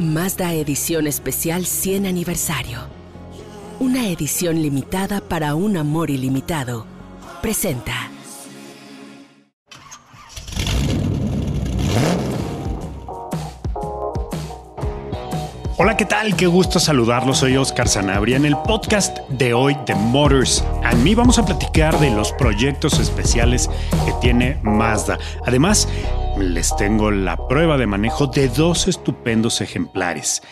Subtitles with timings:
[0.00, 2.80] Mazda Edición Especial 100 Aniversario.
[3.78, 6.84] Una edición limitada para un amor ilimitado.
[7.40, 8.13] Presenta.
[15.76, 16.36] Hola, ¿qué tal?
[16.36, 17.38] Qué gusto saludarlos.
[17.38, 18.36] Soy Oscar Sanabria.
[18.36, 23.00] En el podcast de hoy de Motors and Me vamos a platicar de los proyectos
[23.00, 23.68] especiales
[24.06, 25.18] que tiene Mazda.
[25.44, 25.88] Además,
[26.38, 30.44] les tengo la prueba de manejo de dos estupendos ejemplares.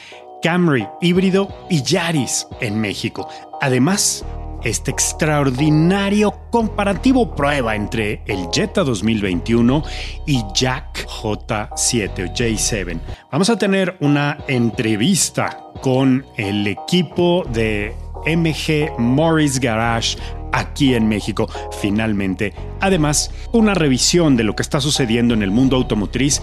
[0.42, 3.28] Camry híbrido y Yaris en México.
[3.60, 4.24] Además,
[4.64, 9.82] este extraordinario comparativo prueba entre el Jetta 2021
[10.26, 13.00] y Jack J7 o J7.
[13.30, 17.94] Vamos a tener una entrevista con el equipo de
[18.26, 20.16] MG Morris Garage
[20.52, 21.48] aquí en México,
[21.80, 22.54] finalmente.
[22.80, 26.42] Además, una revisión de lo que está sucediendo en el mundo automotriz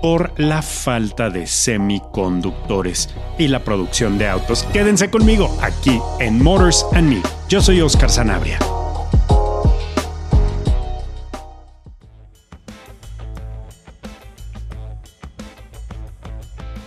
[0.00, 3.08] por la falta de semiconductores
[3.38, 4.64] y la producción de autos.
[4.72, 7.22] Quédense conmigo aquí en Motors and Me.
[7.48, 8.58] Yo soy Oscar Sanabria.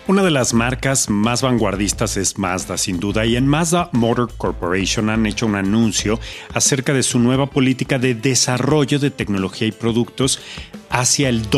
[0.10, 5.08] Una de las marcas más vanguardistas es Mazda, sin duda, y en Mazda Motor Corporation
[5.12, 6.20] han hecho un anuncio
[6.52, 10.42] acerca de su nueva política de desarrollo de tecnología y productos
[10.90, 11.52] hacia el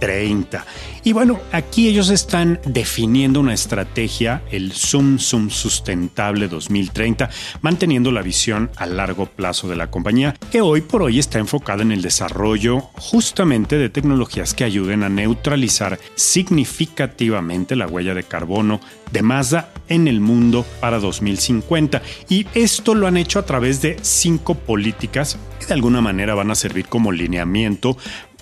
[0.00, 0.64] 2030.
[1.04, 7.30] Y bueno, aquí ellos están definiendo una estrategia, el Zoom Zoom Sustentable 2030,
[7.62, 11.82] manteniendo la visión a largo plazo de la compañía, que hoy por hoy está enfocada
[11.82, 18.80] en el desarrollo justamente de tecnologías que ayuden a neutralizar significativamente la huella de carbono
[19.12, 22.02] de Mazda en el mundo para 2050.
[22.28, 26.50] Y esto lo han hecho a través de cinco políticas que de alguna manera van
[26.50, 27.96] a servir como lineamiento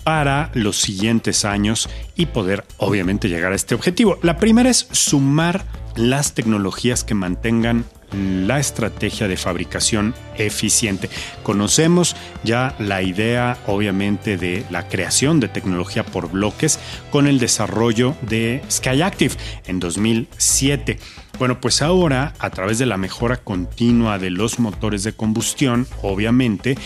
[0.07, 4.17] para los siguientes años y poder obviamente llegar a este objetivo.
[4.21, 5.65] La primera es sumar
[5.97, 11.09] las tecnologías que mantengan la estrategia de fabricación eficiente.
[11.43, 16.79] Conocemos ya la idea obviamente de la creación de tecnología por bloques
[17.11, 19.35] con el desarrollo de Skyactiv
[19.65, 20.99] en 2007.
[21.37, 26.77] Bueno, pues ahora a través de la mejora continua de los motores de combustión, obviamente,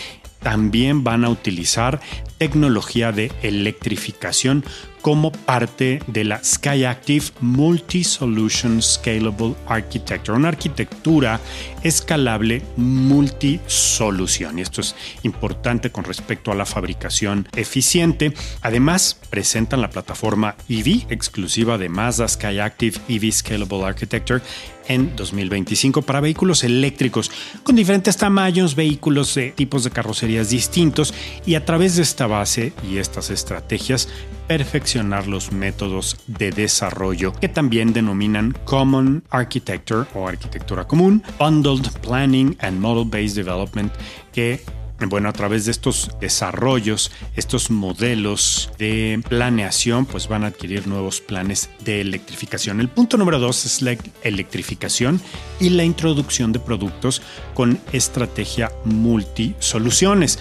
[0.42, 2.00] también van a utilizar
[2.42, 4.64] tecnología de electrificación
[5.02, 11.40] como parte de la Skyactiv Multi-Solution Scalable Architecture, una arquitectura
[11.82, 14.58] escalable multisolución.
[14.58, 18.32] Y esto es importante con respecto a la fabricación eficiente.
[18.62, 24.40] Además, presentan la plataforma EV exclusiva de Mazda Skyactiv EV Scalable Architecture
[24.88, 27.30] en 2025 para vehículos eléctricos
[27.62, 31.14] con diferentes tamaños, vehículos de tipos de carrocerías distintos
[31.46, 34.08] y a través de esta base y estas estrategias
[34.46, 42.56] perfeccionar los métodos de desarrollo que también denominan Common Architecture o arquitectura común, Bundled Planning
[42.60, 43.92] and Model Based Development
[44.32, 44.62] que
[45.08, 51.20] bueno, a través de estos desarrollos, estos modelos de planeación, pues van a adquirir nuevos
[51.20, 52.80] planes de electrificación.
[52.80, 55.20] El punto número dos es la electrificación
[55.60, 57.22] y la introducción de productos
[57.54, 60.38] con estrategia multisoluciones.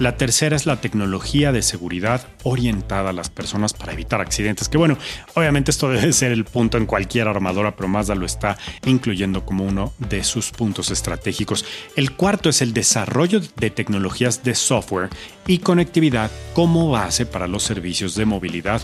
[0.00, 4.70] La tercera es la tecnología de seguridad orientada a las personas para evitar accidentes.
[4.70, 4.96] Que bueno,
[5.34, 8.56] obviamente esto debe ser el punto en cualquier armadora, pero Mazda lo está
[8.86, 11.66] incluyendo como uno de sus puntos estratégicos.
[11.96, 15.10] El cuarto es el desarrollo de tecnologías de software
[15.46, 18.80] y conectividad como base para los servicios de movilidad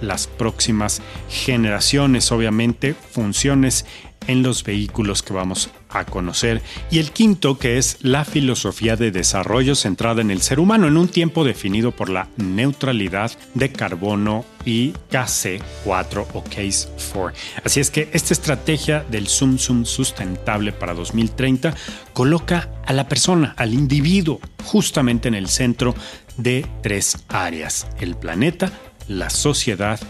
[0.00, 2.32] las próximas generaciones.
[2.32, 3.84] Obviamente, funciones
[4.26, 6.62] en los vehículos que vamos a conocer.
[6.90, 10.96] Y el quinto, que es la filosofía de desarrollo centrada en el ser humano en
[10.96, 17.32] un tiempo definido por la neutralidad de carbono y KC4 o Case 4.
[17.64, 21.74] Así es que esta estrategia del Zoom Zoom sustentable para 2030
[22.12, 25.94] coloca a la persona, al individuo, justamente en el centro
[26.36, 28.72] de tres áreas, el planeta,
[29.08, 30.00] la sociedad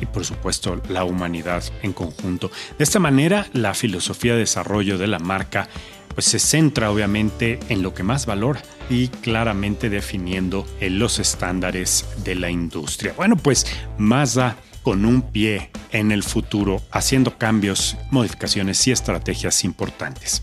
[0.00, 2.50] y por supuesto la humanidad en conjunto.
[2.78, 5.68] De esta manera, la filosofía de desarrollo de la marca
[6.14, 8.60] pues se centra obviamente en lo que más valora
[8.90, 13.14] y claramente definiendo los estándares de la industria.
[13.16, 13.66] Bueno, pues
[13.96, 20.42] Mazda con un pie en el futuro, haciendo cambios, modificaciones y estrategias importantes.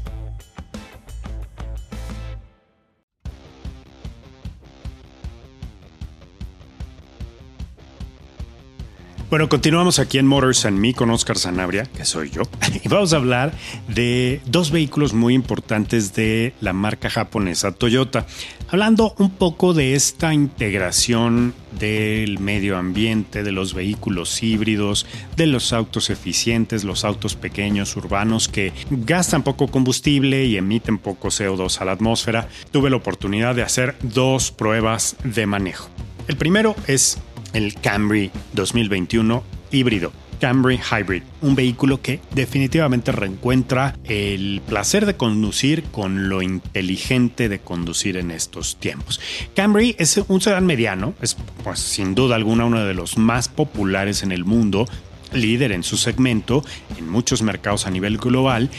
[9.30, 12.42] Bueno, continuamos aquí en Motors and Me con Oscar Sanabria, que soy yo,
[12.84, 13.54] y vamos a hablar
[13.88, 18.26] de dos vehículos muy importantes de la marca japonesa Toyota.
[18.70, 25.06] Hablando un poco de esta integración del medio ambiente, de los vehículos híbridos,
[25.38, 31.28] de los autos eficientes, los autos pequeños, urbanos, que gastan poco combustible y emiten poco
[31.28, 35.88] CO2 a la atmósfera, tuve la oportunidad de hacer dos pruebas de manejo.
[36.28, 37.18] El primero es
[37.54, 40.12] el Camry 2021 híbrido.
[40.40, 47.60] Camry Hybrid, un vehículo que definitivamente reencuentra el placer de conducir con lo inteligente de
[47.60, 49.19] conducir en estos tiempos.
[49.54, 54.24] Camry es un sedán mediano, es pues, sin duda alguna uno de los más populares
[54.24, 54.88] en el mundo,
[55.34, 56.63] líder en su segmento
[56.98, 58.69] en muchos mercados a nivel global,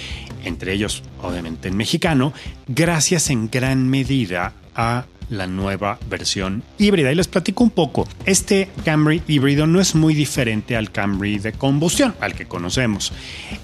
[0.44, 2.32] entre ellos obviamente en mexicano,
[2.66, 7.10] gracias en gran medida a la nueva versión híbrida.
[7.10, 8.06] Y les platico un poco.
[8.26, 13.12] Este Camry híbrido no es muy diferente al Camry de combustión, al que conocemos.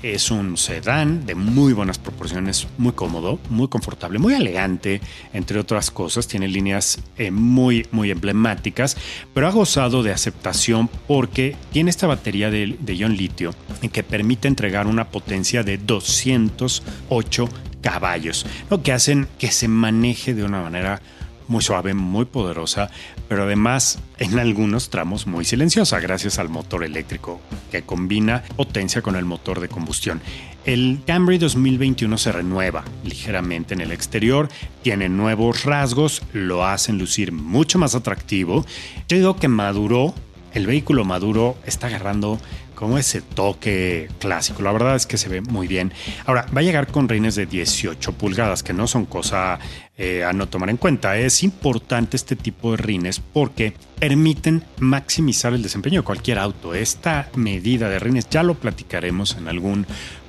[0.02, 5.00] Es un sedán de muy buenas proporciones, muy cómodo, muy confortable, muy elegante,
[5.32, 6.28] entre otras cosas.
[6.28, 8.96] Tiene líneas eh, muy, muy emblemáticas,
[9.34, 13.54] pero ha gozado de aceptación porque tiene esta batería de, de ion litio
[13.92, 17.48] que permite entregar una potencia de 208
[17.80, 21.00] caballos, lo que hacen que se maneje de una manera
[21.48, 22.90] muy suave, muy poderosa,
[23.28, 27.40] pero además en algunos tramos muy silenciosa gracias al motor eléctrico
[27.70, 30.20] que combina potencia con el motor de combustión.
[30.64, 34.48] El Camry 2021 se renueva ligeramente en el exterior,
[34.82, 38.66] tiene nuevos rasgos, lo hacen lucir mucho más atractivo.
[39.08, 40.12] Yo digo que maduró,
[40.54, 42.40] el vehículo maduro está agarrando
[42.76, 44.62] como ese toque clásico.
[44.62, 45.92] La verdad es que se ve muy bien.
[46.26, 49.58] Ahora, va a llegar con rines de 18 pulgadas, que no son cosa
[49.98, 51.16] eh, a no tomar en cuenta.
[51.16, 56.74] Es importante este tipo de rines porque permiten maximizar el desempeño de cualquier auto.
[56.74, 59.86] Esta medida de rines ya lo platicaremos en algún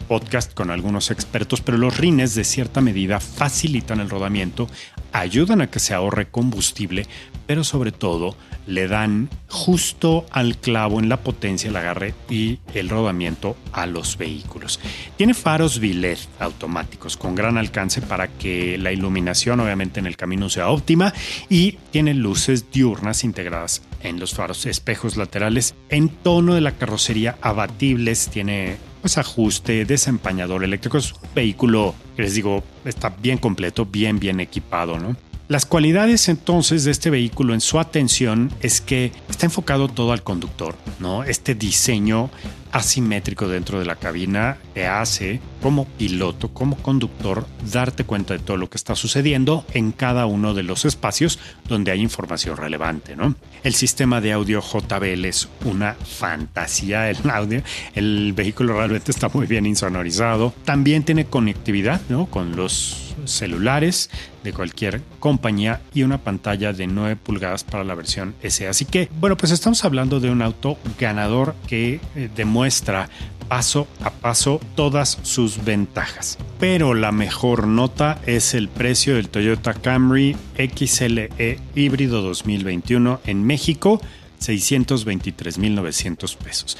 [0.07, 4.69] podcast con algunos expertos, pero los rines de cierta medida facilitan el rodamiento,
[5.11, 7.05] ayudan a que se ahorre combustible,
[7.47, 8.35] pero sobre todo
[8.67, 14.17] le dan justo al clavo en la potencia, el agarre y el rodamiento a los
[14.17, 14.79] vehículos.
[15.15, 20.49] Tiene faros Villet automáticos con gran alcance para que la iluminación obviamente en el camino
[20.49, 21.13] sea óptima
[21.49, 27.37] y tiene luces diurnas integradas en los faros, espejos laterales en tono de la carrocería
[27.41, 34.19] abatibles, tiene pues ajuste, desempañador eléctrico, es un vehículo les digo está bien completo, bien
[34.19, 35.15] bien equipado, ¿no?
[35.49, 40.21] Las cualidades entonces de este vehículo en su atención es que está enfocado todo al
[40.21, 41.23] conductor, ¿no?
[41.23, 42.29] Este diseño
[42.73, 48.57] asimétrico dentro de la cabina te hace como piloto, como conductor, darte cuenta de todo
[48.57, 51.39] lo que está sucediendo en cada uno de los espacios
[51.69, 53.33] donde hay información relevante, ¿no?
[53.63, 57.63] El sistema de audio JBL es una fantasía el audio,
[57.95, 62.25] el vehículo realmente está muy bien insonorizado, también tiene conectividad, ¿no?
[62.25, 64.09] Con los celulares
[64.43, 68.67] de cualquier compañía y una pantalla de 9 pulgadas para la versión S.
[68.67, 73.09] Así que, bueno, pues estamos hablando de un auto ganador que eh, demuestra
[73.47, 76.37] paso a paso todas sus ventajas.
[76.59, 84.01] Pero la mejor nota es el precio del Toyota Camry XLE híbrido 2021 en México,
[84.41, 86.77] 623.900 pesos.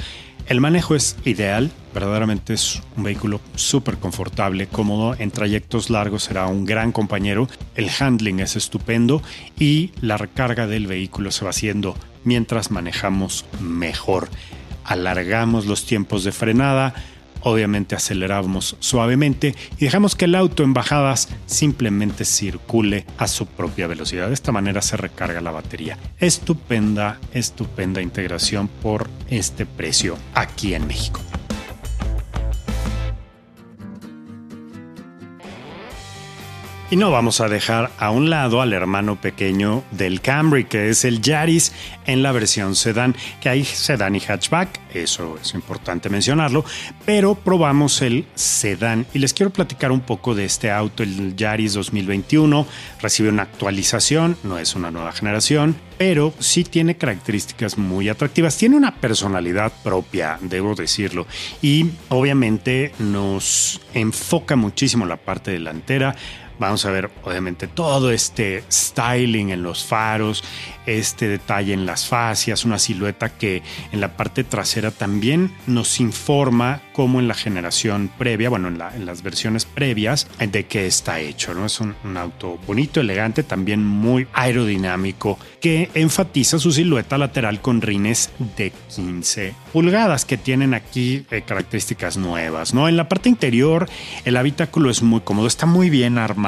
[0.48, 6.48] El manejo es ideal, verdaderamente es un vehículo súper confortable, cómodo, en trayectos largos será
[6.48, 9.22] un gran compañero, el handling es estupendo
[9.60, 14.30] y la recarga del vehículo se va haciendo mientras manejamos mejor.
[14.86, 16.94] Alargamos los tiempos de frenada,
[17.48, 23.88] Obviamente aceleramos suavemente y dejamos que el auto en bajadas simplemente circule a su propia
[23.88, 24.28] velocidad.
[24.28, 25.98] De esta manera se recarga la batería.
[26.20, 31.22] Estupenda, estupenda integración por este precio aquí en México.
[36.90, 41.04] Y no vamos a dejar a un lado al hermano pequeño del Camry, que es
[41.04, 41.74] el Yaris
[42.06, 46.64] en la versión sedán, que hay sedán y hatchback, eso es importante mencionarlo,
[47.06, 49.06] pero probamos el sedán.
[49.14, 52.66] Y les quiero platicar un poco de este auto, el Yaris 2021,
[53.02, 58.78] recibe una actualización, no es una nueva generación, pero sí tiene características muy atractivas, tiene
[58.78, 61.28] una personalidad propia, debo decirlo,
[61.62, 66.16] y obviamente nos enfoca muchísimo la parte delantera,
[66.60, 70.44] Vamos a ver, obviamente, todo este styling en los faros,
[70.88, 73.62] este detalle en las fascias, una silueta que
[73.92, 79.22] en la parte trasera también nos informa cómo en la generación previa, bueno, en, las
[79.22, 81.54] versiones previas, de qué está hecho.
[81.54, 81.66] ¿no?
[81.66, 88.32] Es un, auto bonito, elegante, también muy aerodinámico, que enfatiza su silueta lateral con rines
[88.56, 92.74] de 15 pulgadas, que tienen aquí eh, características nuevas.
[92.74, 92.88] ¿no?
[92.88, 93.88] En la parte interior,
[94.26, 96.47] el habitáculo es muy cómodo, está muy bien armado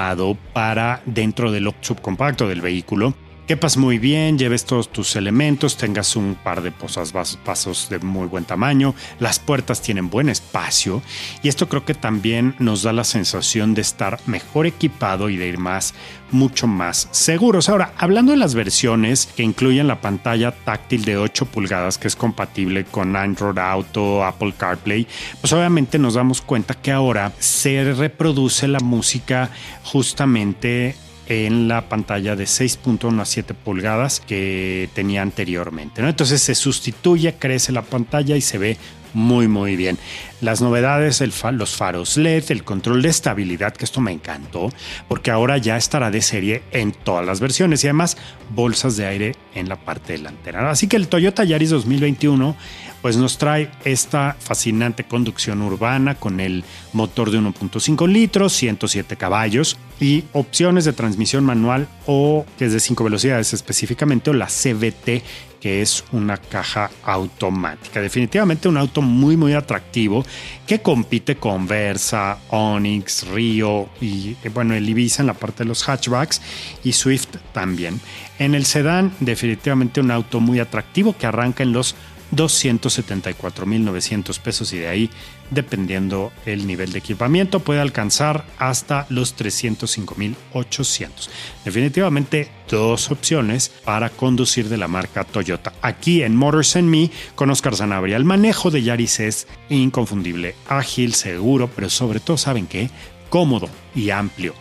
[0.53, 3.13] para dentro del subcompacto del vehículo
[3.49, 8.27] quepas muy bien, lleves todos tus elementos, tengas un par de posas vasos de muy
[8.27, 11.01] buen tamaño, las puertas tienen buen espacio
[11.41, 15.47] y esto creo que también nos da la sensación de estar mejor equipado y de
[15.47, 15.95] ir más,
[16.29, 17.69] mucho más seguros.
[17.69, 22.15] Ahora, hablando de las versiones que incluyen la pantalla táctil de 8 pulgadas que es
[22.15, 25.07] compatible con Android Auto, Apple CarPlay,
[25.41, 29.49] pues obviamente nos damos cuenta que ahora se reproduce la música
[29.81, 30.95] justamente
[31.29, 36.01] en la pantalla de 6.1 a 7 pulgadas que tenía anteriormente.
[36.01, 36.09] ¿no?
[36.09, 38.77] Entonces se sustituye, crece la pantalla y se ve
[39.13, 39.97] muy muy bien.
[40.41, 44.71] Las novedades, los faros LED, el control de estabilidad, que esto me encantó,
[45.07, 48.17] porque ahora ya estará de serie en todas las versiones y además
[48.49, 50.69] bolsas de aire en la parte delantera.
[50.69, 52.55] Así que el Toyota Yaris 2021
[53.01, 56.63] pues nos trae esta fascinante conducción urbana con el
[56.93, 62.79] motor de 1.5 litros, 107 caballos y opciones de transmisión manual o que es de
[62.79, 65.23] 5 velocidades específicamente o la CVT
[65.59, 68.01] que es una caja automática.
[68.01, 70.25] Definitivamente un auto muy muy atractivo
[70.65, 75.67] que compite con Versa, Onix, Rio y eh, bueno, el Ibiza en la parte de
[75.67, 76.41] los hatchbacks
[76.83, 77.99] y Swift también.
[78.37, 81.95] En el sedán definitivamente un auto muy atractivo que arranca en los
[82.35, 85.09] 274.900 pesos y de ahí,
[85.51, 91.29] dependiendo el nivel de equipamiento, puede alcanzar hasta los 305.800.
[91.65, 95.73] Definitivamente dos opciones para conducir de la marca Toyota.
[95.81, 98.17] Aquí en Motors and Me con Oscar Zanabria.
[98.17, 102.89] El manejo de Yaris es inconfundible, ágil, seguro, pero sobre todo, ¿saben qué?
[103.29, 104.53] Cómodo y amplio.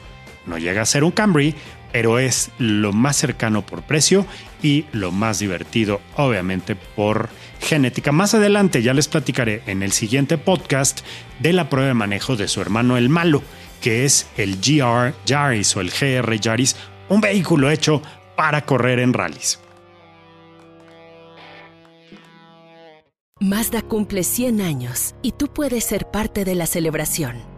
[0.47, 1.55] No llega a ser un Camry,
[1.93, 4.27] pero es lo más cercano por precio
[4.63, 7.29] y lo más divertido, obviamente, por
[7.61, 8.13] genética.
[8.13, 11.01] Más adelante ya les platicaré en el siguiente podcast
[11.41, 13.43] de la prueba de manejo de su hermano el malo,
[13.81, 16.77] que es el GR Yaris o el GR Yaris,
[17.09, 18.03] un vehículo hecho
[18.37, 19.61] para correr en rallies.
[23.41, 27.58] Mazda cumple 100 años y tú puedes ser parte de la celebración.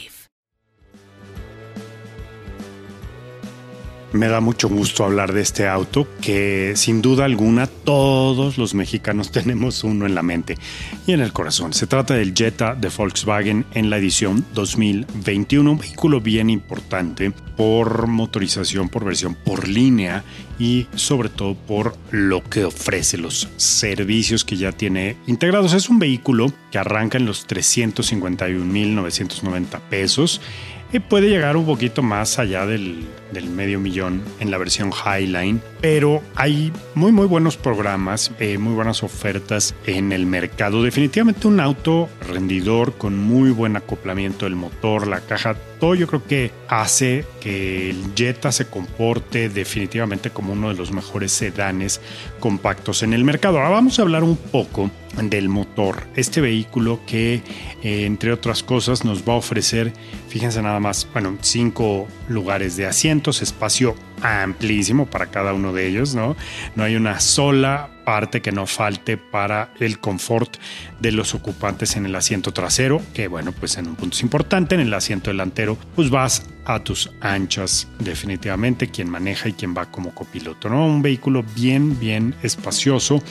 [4.13, 9.31] Me da mucho gusto hablar de este auto que sin duda alguna todos los mexicanos
[9.31, 10.57] tenemos uno en la mente
[11.07, 11.71] y en el corazón.
[11.73, 18.07] Se trata del Jetta de Volkswagen en la edición 2021, un vehículo bien importante por
[18.07, 20.23] motorización, por versión, por línea
[20.59, 25.71] y sobre todo por lo que ofrece, los servicios que ya tiene integrados.
[25.73, 30.41] Es un vehículo que arranca en los 351.990 pesos
[30.93, 33.07] y puede llegar un poquito más allá del,
[33.51, 39.03] medio millón en la versión Highline, pero hay muy muy buenos programas, eh, muy buenas
[39.03, 40.83] ofertas en el mercado.
[40.83, 46.23] Definitivamente un auto rendidor con muy buen acoplamiento del motor, la caja todo yo creo
[46.23, 51.99] que hace que el Jetta se comporte definitivamente como uno de los mejores sedanes
[52.39, 53.57] compactos en el mercado.
[53.57, 56.07] Ahora vamos a hablar un poco del motor.
[56.15, 57.41] Este vehículo que,
[57.83, 59.93] eh, entre otras cosas, nos va a ofrecer,
[60.29, 66.15] fíjense nada más, bueno, cinco lugares de asientos, espacio amplísimo para cada uno de ellos,
[66.15, 66.35] ¿no?
[66.75, 70.57] No hay una sola parte que no falte para el confort
[70.99, 74.75] de los ocupantes en el asiento trasero, que bueno, pues en un punto es importante,
[74.75, 79.91] en el asiento delantero, pues vas a tus anchas definitivamente, quien maneja y quien va
[79.91, 80.85] como copiloto, ¿no?
[80.85, 83.21] Un vehículo bien, bien espacioso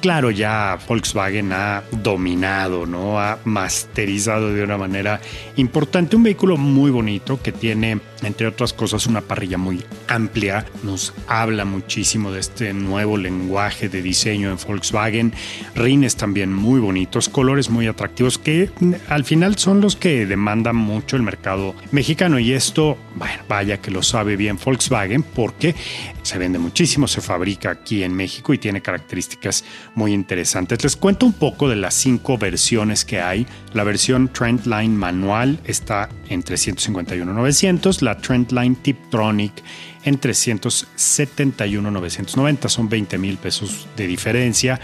[0.00, 3.20] claro, ya Volkswagen ha dominado, ¿no?
[3.20, 5.20] Ha masterizado de una manera
[5.56, 10.66] importante un vehículo muy bonito que tiene, entre otras cosas, una parrilla muy amplia.
[10.82, 15.32] Nos habla muchísimo de este nuevo lenguaje de diseño en Volkswagen.
[15.74, 18.70] Rines también muy bonitos, colores muy atractivos que
[19.08, 22.38] al final son los que demandan mucho el mercado mexicano.
[22.38, 25.74] Y esto, bueno, vaya que lo sabe bien Volkswagen porque
[26.22, 30.82] se vende muchísimo, se fabrica aquí en México y tiene características muy interesantes.
[30.82, 33.46] Les cuento un poco de las cinco versiones que hay.
[33.72, 39.52] La versión Trendline manual está en 351.900, la Trendline Tiptronic
[40.04, 44.80] en 371.990, son 20 mil pesos de diferencia.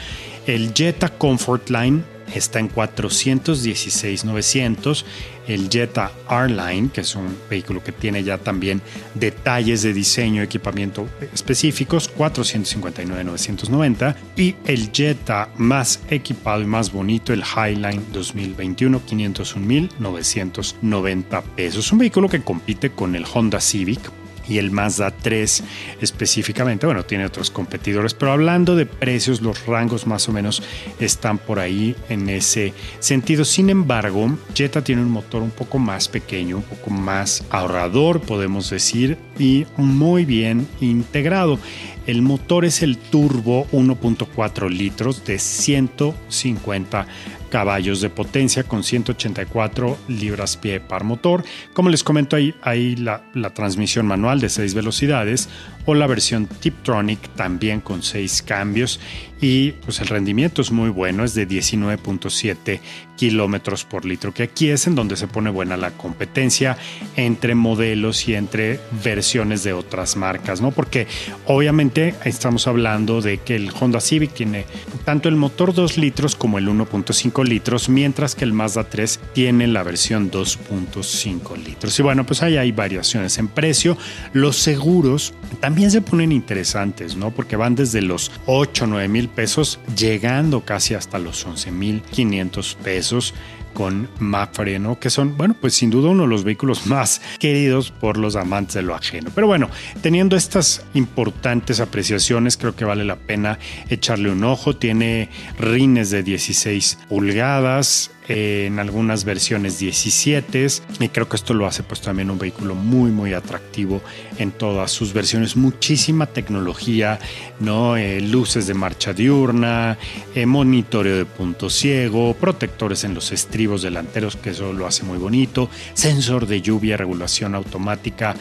[0.46, 2.02] El Jetta Comfort Line
[2.34, 5.04] está en 416.900
[5.46, 8.80] el Jetta R-Line, que es un vehículo que tiene ya también
[9.14, 14.16] detalles de diseño equipamiento específicos, 459.990.
[14.36, 21.92] Y el Jetta más equipado y más bonito, el Highline 2021, 501.990 pesos.
[21.92, 24.00] Un vehículo que compite con el Honda Civic
[24.48, 25.64] y el Mazda 3
[26.00, 26.86] específicamente.
[26.86, 30.62] Bueno, tiene otros competidores, pero hablando de precios, los rangos más o menos
[31.00, 33.44] están por ahí en ese sentido.
[33.44, 38.70] Sin embargo, Jetta tiene un motor un poco más pequeño, un poco más ahorrador, podemos
[38.70, 41.58] decir, y muy bien integrado.
[42.06, 47.06] El motor es el turbo 1.4 litros de 150
[47.48, 51.44] caballos de potencia con 184 libras pie par motor.
[51.72, 55.48] Como les comento, hay la, la, transmisión manual de 6 velocidades
[55.86, 59.00] o la versión Tiptronic también con 6 cambios
[59.40, 62.80] y pues el rendimiento es muy bueno, es de 19.7
[63.16, 66.76] kilómetros por litro, que aquí es en donde se pone buena la competencia
[67.16, 70.70] entre modelos y entre versiones de otras marcas, ¿no?
[70.70, 71.06] Porque
[71.46, 74.64] obviamente estamos hablando de que el Honda Civic tiene
[75.04, 79.66] tanto el motor 2 litros como el 1.5 litros, mientras que el Mazda 3 tiene
[79.66, 81.98] la versión 2.5 litros.
[81.98, 83.96] Y bueno, pues ahí hay variaciones en precio.
[84.32, 87.30] Los seguros también se ponen interesantes, ¿no?
[87.30, 92.76] Porque van desde los 8, 9 mil pesos, llegando casi hasta los 11 mil 500
[92.82, 93.34] pesos
[93.76, 94.98] con Mafre, ¿no?
[94.98, 98.76] Que son, bueno, pues sin duda uno de los vehículos más queridos por los amantes
[98.76, 99.30] de lo ajeno.
[99.34, 99.68] Pero bueno,
[100.00, 103.58] teniendo estas importantes apreciaciones, creo que vale la pena
[103.90, 104.76] echarle un ojo.
[104.76, 105.28] Tiene
[105.58, 110.66] rines de 16 pulgadas, en algunas versiones 17
[111.00, 114.00] y creo que esto lo hace pues también un vehículo muy muy atractivo
[114.38, 115.56] en todas sus versiones.
[115.56, 117.18] Muchísima tecnología
[117.60, 119.98] no eh, luces de marcha diurna
[120.34, 125.18] eh, monitoreo de punto ciego protectores en los estribos delanteros que eso lo hace muy
[125.18, 128.34] bonito sensor de lluvia regulación automática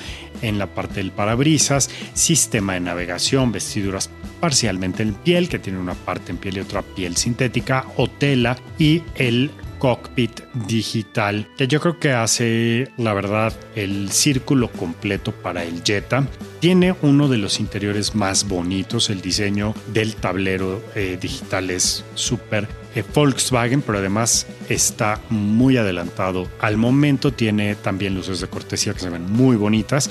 [0.48, 5.94] en la parte del parabrisas sistema de navegación vestiduras parcialmente en piel que tiene una
[5.94, 11.80] parte en piel y otra piel sintética o tela y el cockpit digital que yo
[11.80, 16.28] creo que hace la verdad el círculo completo para el Jetta.
[16.60, 22.68] Tiene uno de los interiores más bonitos, el diseño del tablero eh, digital es súper
[23.04, 26.48] Volkswagen, pero además está muy adelantado.
[26.60, 30.10] Al momento tiene también luces de cortesía que se ven muy bonitas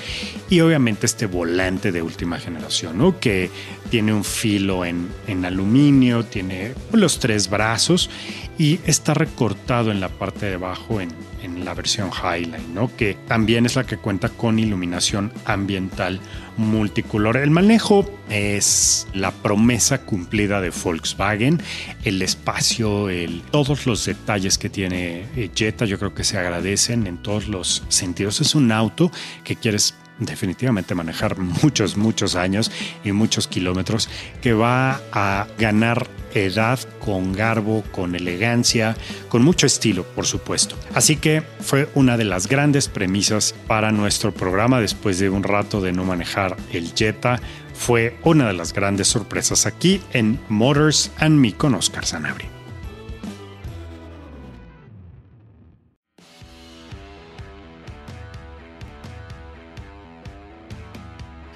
[0.50, 3.18] y obviamente este volante de última generación, ¿no?
[3.18, 3.50] que
[3.94, 8.10] tiene un filo en, en aluminio, tiene los tres brazos
[8.58, 11.10] y está recortado en la parte de abajo en,
[11.44, 12.90] en la versión Highline, ¿no?
[12.96, 16.18] que también es la que cuenta con iluminación ambiental
[16.56, 17.36] multicolor.
[17.36, 21.62] El manejo es la promesa cumplida de Volkswagen,
[22.02, 27.06] el espacio, el, todos los detalles que tiene eh, Jetta yo creo que se agradecen
[27.06, 28.40] en todos los sentidos.
[28.40, 29.12] Es un auto
[29.44, 32.70] que quieres definitivamente manejar muchos, muchos años
[33.04, 34.08] y muchos kilómetros,
[34.40, 38.96] que va a ganar edad con garbo, con elegancia,
[39.28, 40.76] con mucho estilo, por supuesto.
[40.94, 45.80] Así que fue una de las grandes premisas para nuestro programa después de un rato
[45.80, 47.40] de no manejar el Jetta.
[47.74, 52.53] Fue una de las grandes sorpresas aquí en Motors and Me con Oscar Sanabria.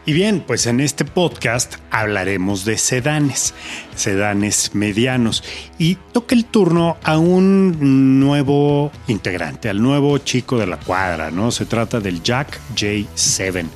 [0.09, 3.53] Y bien, pues en este podcast hablaremos de sedanes,
[3.95, 5.45] sedanes medianos.
[5.77, 11.51] Y toca el turno a un nuevo integrante, al nuevo chico de la cuadra, ¿no?
[11.51, 13.67] Se trata del Jack J7,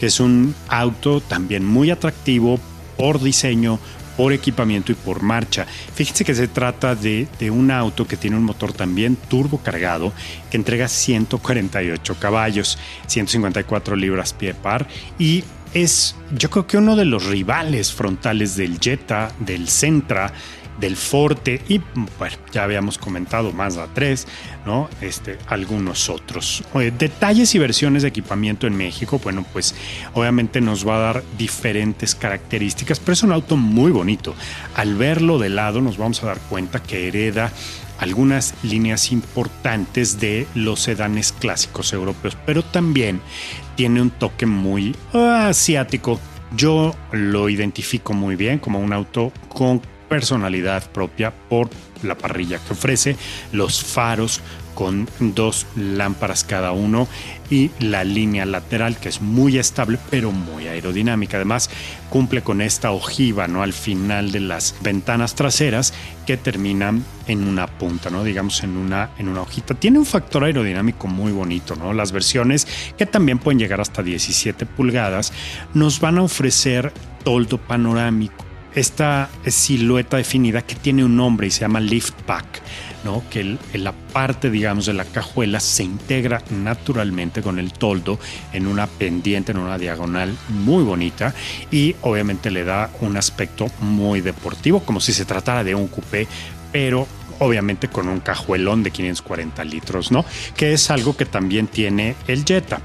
[0.00, 2.58] que es un auto también muy atractivo
[2.96, 3.78] por diseño,
[4.16, 5.66] por equipamiento y por marcha.
[5.94, 10.12] Fíjense que se trata de, de, un auto que tiene un motor también turbo cargado
[10.50, 15.44] que entrega 148 caballos, 154 libras pie par y
[15.82, 20.32] es yo creo que uno de los rivales frontales del Jetta, del Sentra,
[20.80, 21.80] del Forte y
[22.18, 24.26] bueno, ya habíamos comentado Mazda 3,
[24.64, 24.88] ¿no?
[25.00, 26.64] Este, algunos otros.
[26.98, 29.74] detalles y versiones de equipamiento en México, bueno, pues
[30.14, 34.34] obviamente nos va a dar diferentes características, pero es un auto muy bonito.
[34.74, 37.52] Al verlo de lado nos vamos a dar cuenta que hereda
[37.98, 43.20] algunas líneas importantes de los sedanes clásicos europeos, pero también
[43.74, 46.20] tiene un toque muy asiático.
[46.56, 51.68] Yo lo identifico muy bien como un auto con personalidad propia por
[52.02, 53.16] la parrilla que ofrece,
[53.52, 54.40] los faros
[54.76, 57.08] con dos lámparas cada uno
[57.50, 61.38] y la línea lateral que es muy estable pero muy aerodinámica.
[61.38, 61.70] Además
[62.10, 63.62] cumple con esta ojiva ¿no?
[63.62, 65.94] al final de las ventanas traseras
[66.26, 68.22] que terminan en una punta, ¿no?
[68.22, 69.74] digamos en una, en una hojita.
[69.74, 71.74] Tiene un factor aerodinámico muy bonito.
[71.74, 71.92] ¿no?
[71.94, 75.32] Las versiones que también pueden llegar hasta 17 pulgadas
[75.74, 76.92] nos van a ofrecer
[77.24, 82.60] toldo panorámico esta silueta definida que tiene un nombre y se llama lift back,
[83.06, 83.22] ¿no?
[83.30, 88.18] que la parte, digamos, de la cajuela se integra naturalmente con el toldo
[88.52, 91.32] en una pendiente, en una diagonal muy bonita
[91.70, 96.26] y obviamente le da un aspecto muy deportivo, como si se tratara de un coupé,
[96.72, 97.06] pero
[97.38, 100.24] obviamente con un cajuelón de 540 litros, ¿no?
[100.56, 102.80] Que es algo que también tiene el Jetta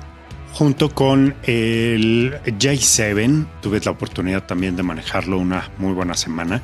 [0.54, 3.48] junto con el J7.
[3.62, 6.62] Tuve la oportunidad también de manejarlo una muy buena semana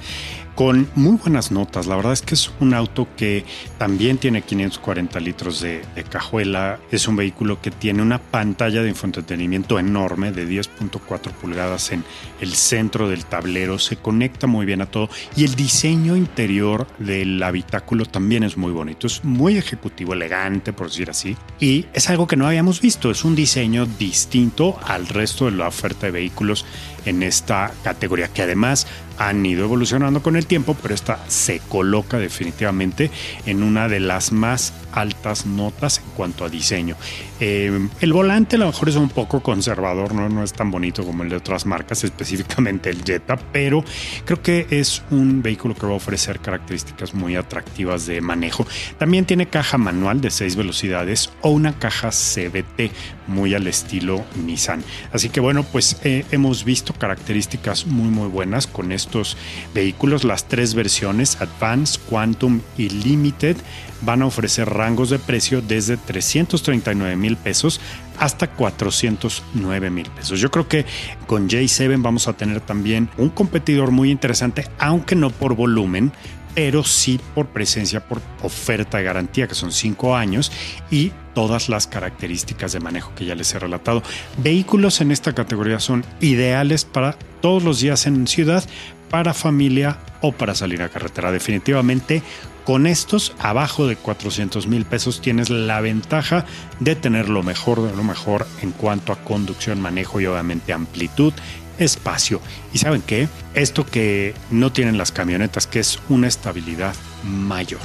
[0.57, 1.85] con muy buenas notas.
[1.85, 3.45] La verdad es que es un auto que
[3.77, 6.79] también tiene 540 litros de, cajuela.
[6.91, 12.03] Es un vehículo que tiene una pantalla de infoentretenimiento enorme de 10.4 pulgadas en
[12.41, 13.77] el centro del tablero.
[13.77, 18.71] Se conecta muy bien a todo y el diseño interior del habitáculo también es muy
[18.71, 19.05] bonito.
[19.05, 21.37] Es muy ejecutivo, elegante, por decir así.
[21.59, 23.11] Y es algo que no habíamos visto.
[23.11, 26.65] Es un diseño distinto al resto de la oferta de vehículos
[27.07, 32.19] en esta categoría, que además han ido evolucionando con el tiempo, pero esta se coloca
[32.19, 33.09] definitivamente
[33.45, 36.95] en una de las más altas notas en cuanto a diseño.
[37.39, 40.29] Eh, el volante a lo mejor es un poco conservador, ¿no?
[40.29, 43.83] no es tan bonito como el de otras marcas, específicamente el Jetta, pero
[44.25, 48.65] creo que es un vehículo que va a ofrecer características muy atractivas de manejo.
[48.97, 52.91] También tiene caja manual de 6 velocidades o una caja CBT
[53.27, 54.83] muy al estilo Nissan.
[55.11, 59.37] Así que bueno, pues eh, hemos visto características muy muy buenas con estos
[59.73, 60.23] vehículos.
[60.23, 63.57] Las tres versiones, Advance, Quantum y Limited,
[64.01, 67.79] van a ofrecer rangos de precio desde 339 mil pesos
[68.19, 70.39] hasta 409 mil pesos.
[70.39, 70.85] Yo creo que
[71.27, 76.11] con J7 vamos a tener también un competidor muy interesante, aunque no por volumen,
[76.55, 80.51] pero sí por presencia, por oferta de garantía, que son cinco años,
[80.89, 84.01] y todas las características de manejo que ya les he relatado.
[84.37, 88.63] Vehículos en esta categoría son ideales para todos los días en ciudad,
[89.11, 91.31] para familia o para salir a carretera.
[91.31, 92.23] Definitivamente
[92.67, 96.43] con estos abajo de 400 mil pesos tienes la ventaja
[96.81, 101.31] de tener lo mejor de lo mejor en cuanto a conducción, manejo y obviamente amplitud
[101.79, 102.41] espacio.
[102.73, 103.29] ¿Y saben qué?
[103.53, 107.79] Esto que no tienen las camionetas, que es una estabilidad mayor.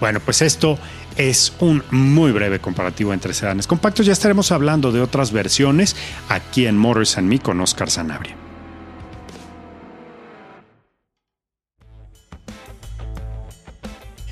[0.00, 0.78] Bueno, pues esto
[1.16, 4.04] es un muy breve comparativo entre sedanes compactos.
[4.04, 5.96] Ya estaremos hablando de otras versiones
[6.28, 8.39] aquí en Motors and Me con Oscar Sanabria.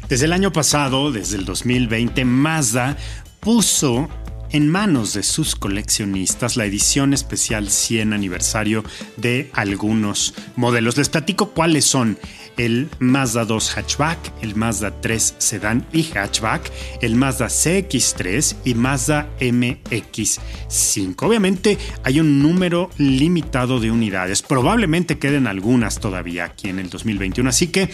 [0.08, 2.96] Desde el año pasado, desde el 2020, Mazda
[3.40, 4.08] puso
[4.50, 8.84] en manos de sus coleccionistas la edición especial 100 aniversario
[9.18, 10.96] de algunos modelos.
[10.96, 12.18] Les platico cuáles son
[12.56, 19.28] el Mazda 2 hatchback, el Mazda 3 sedán y hatchback, el Mazda CX3 y Mazda
[19.40, 21.22] MX5.
[21.22, 27.50] Obviamente hay un número limitado de unidades, probablemente queden algunas todavía aquí en el 2021,
[27.50, 27.90] así que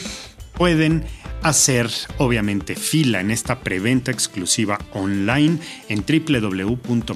[0.57, 1.05] pueden
[1.43, 7.15] hacer obviamente fila en esta preventa exclusiva online en www.mazda.mx.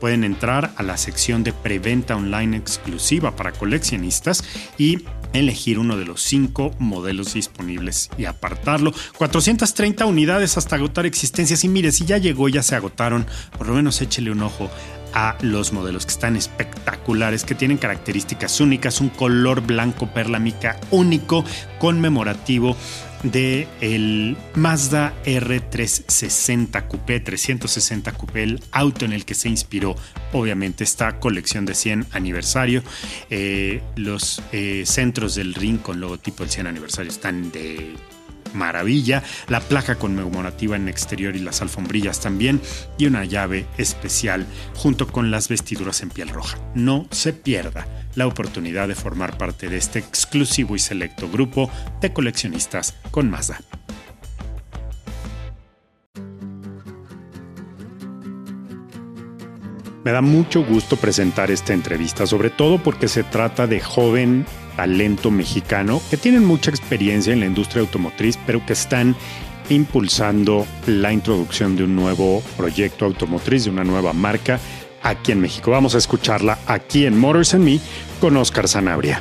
[0.00, 4.44] Pueden entrar a la sección de preventa online exclusiva para coleccionistas
[4.78, 5.00] y
[5.32, 8.94] elegir uno de los cinco modelos disponibles y apartarlo.
[9.16, 11.64] 430 unidades hasta agotar existencias.
[11.64, 14.70] Y mire, si ya llegó, ya se agotaron, por lo menos échele un ojo
[15.12, 20.78] a los modelos que están espectaculares, que tienen características únicas, un color blanco perla mica
[20.90, 21.44] único,
[21.78, 22.76] conmemorativo
[23.22, 29.96] de el Mazda R360 Coupé, 360 Coupé, el auto en el que se inspiró
[30.32, 32.82] obviamente esta colección de 100 aniversario.
[33.30, 37.94] Eh, los eh, centros del ring con logotipo del 100 aniversario están de
[38.54, 42.60] maravilla, la placa conmemorativa en exterior y las alfombrillas también,
[42.98, 46.58] y una llave especial junto con las vestiduras en piel roja.
[46.74, 52.12] No se pierda la oportunidad de formar parte de este exclusivo y selecto grupo de
[52.12, 53.60] coleccionistas con Mazda.
[60.04, 64.46] Me da mucho gusto presentar esta entrevista, sobre todo porque se trata de joven
[64.78, 69.16] talento mexicano que tienen mucha experiencia en la industria automotriz, pero que están
[69.70, 74.60] impulsando la introducción de un nuevo proyecto automotriz, de una nueva marca
[75.02, 75.72] aquí en México.
[75.72, 77.80] Vamos a escucharla aquí en Motors and Me
[78.20, 79.20] con Oscar Sanabria.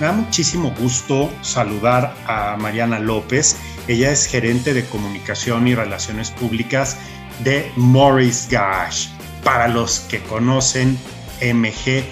[0.00, 3.58] Me da muchísimo gusto saludar a Mariana López.
[3.86, 6.96] Ella es gerente de comunicación y relaciones públicas
[7.44, 9.08] de Morris Garage.
[9.44, 10.98] Para los que conocen
[11.40, 12.02] MG,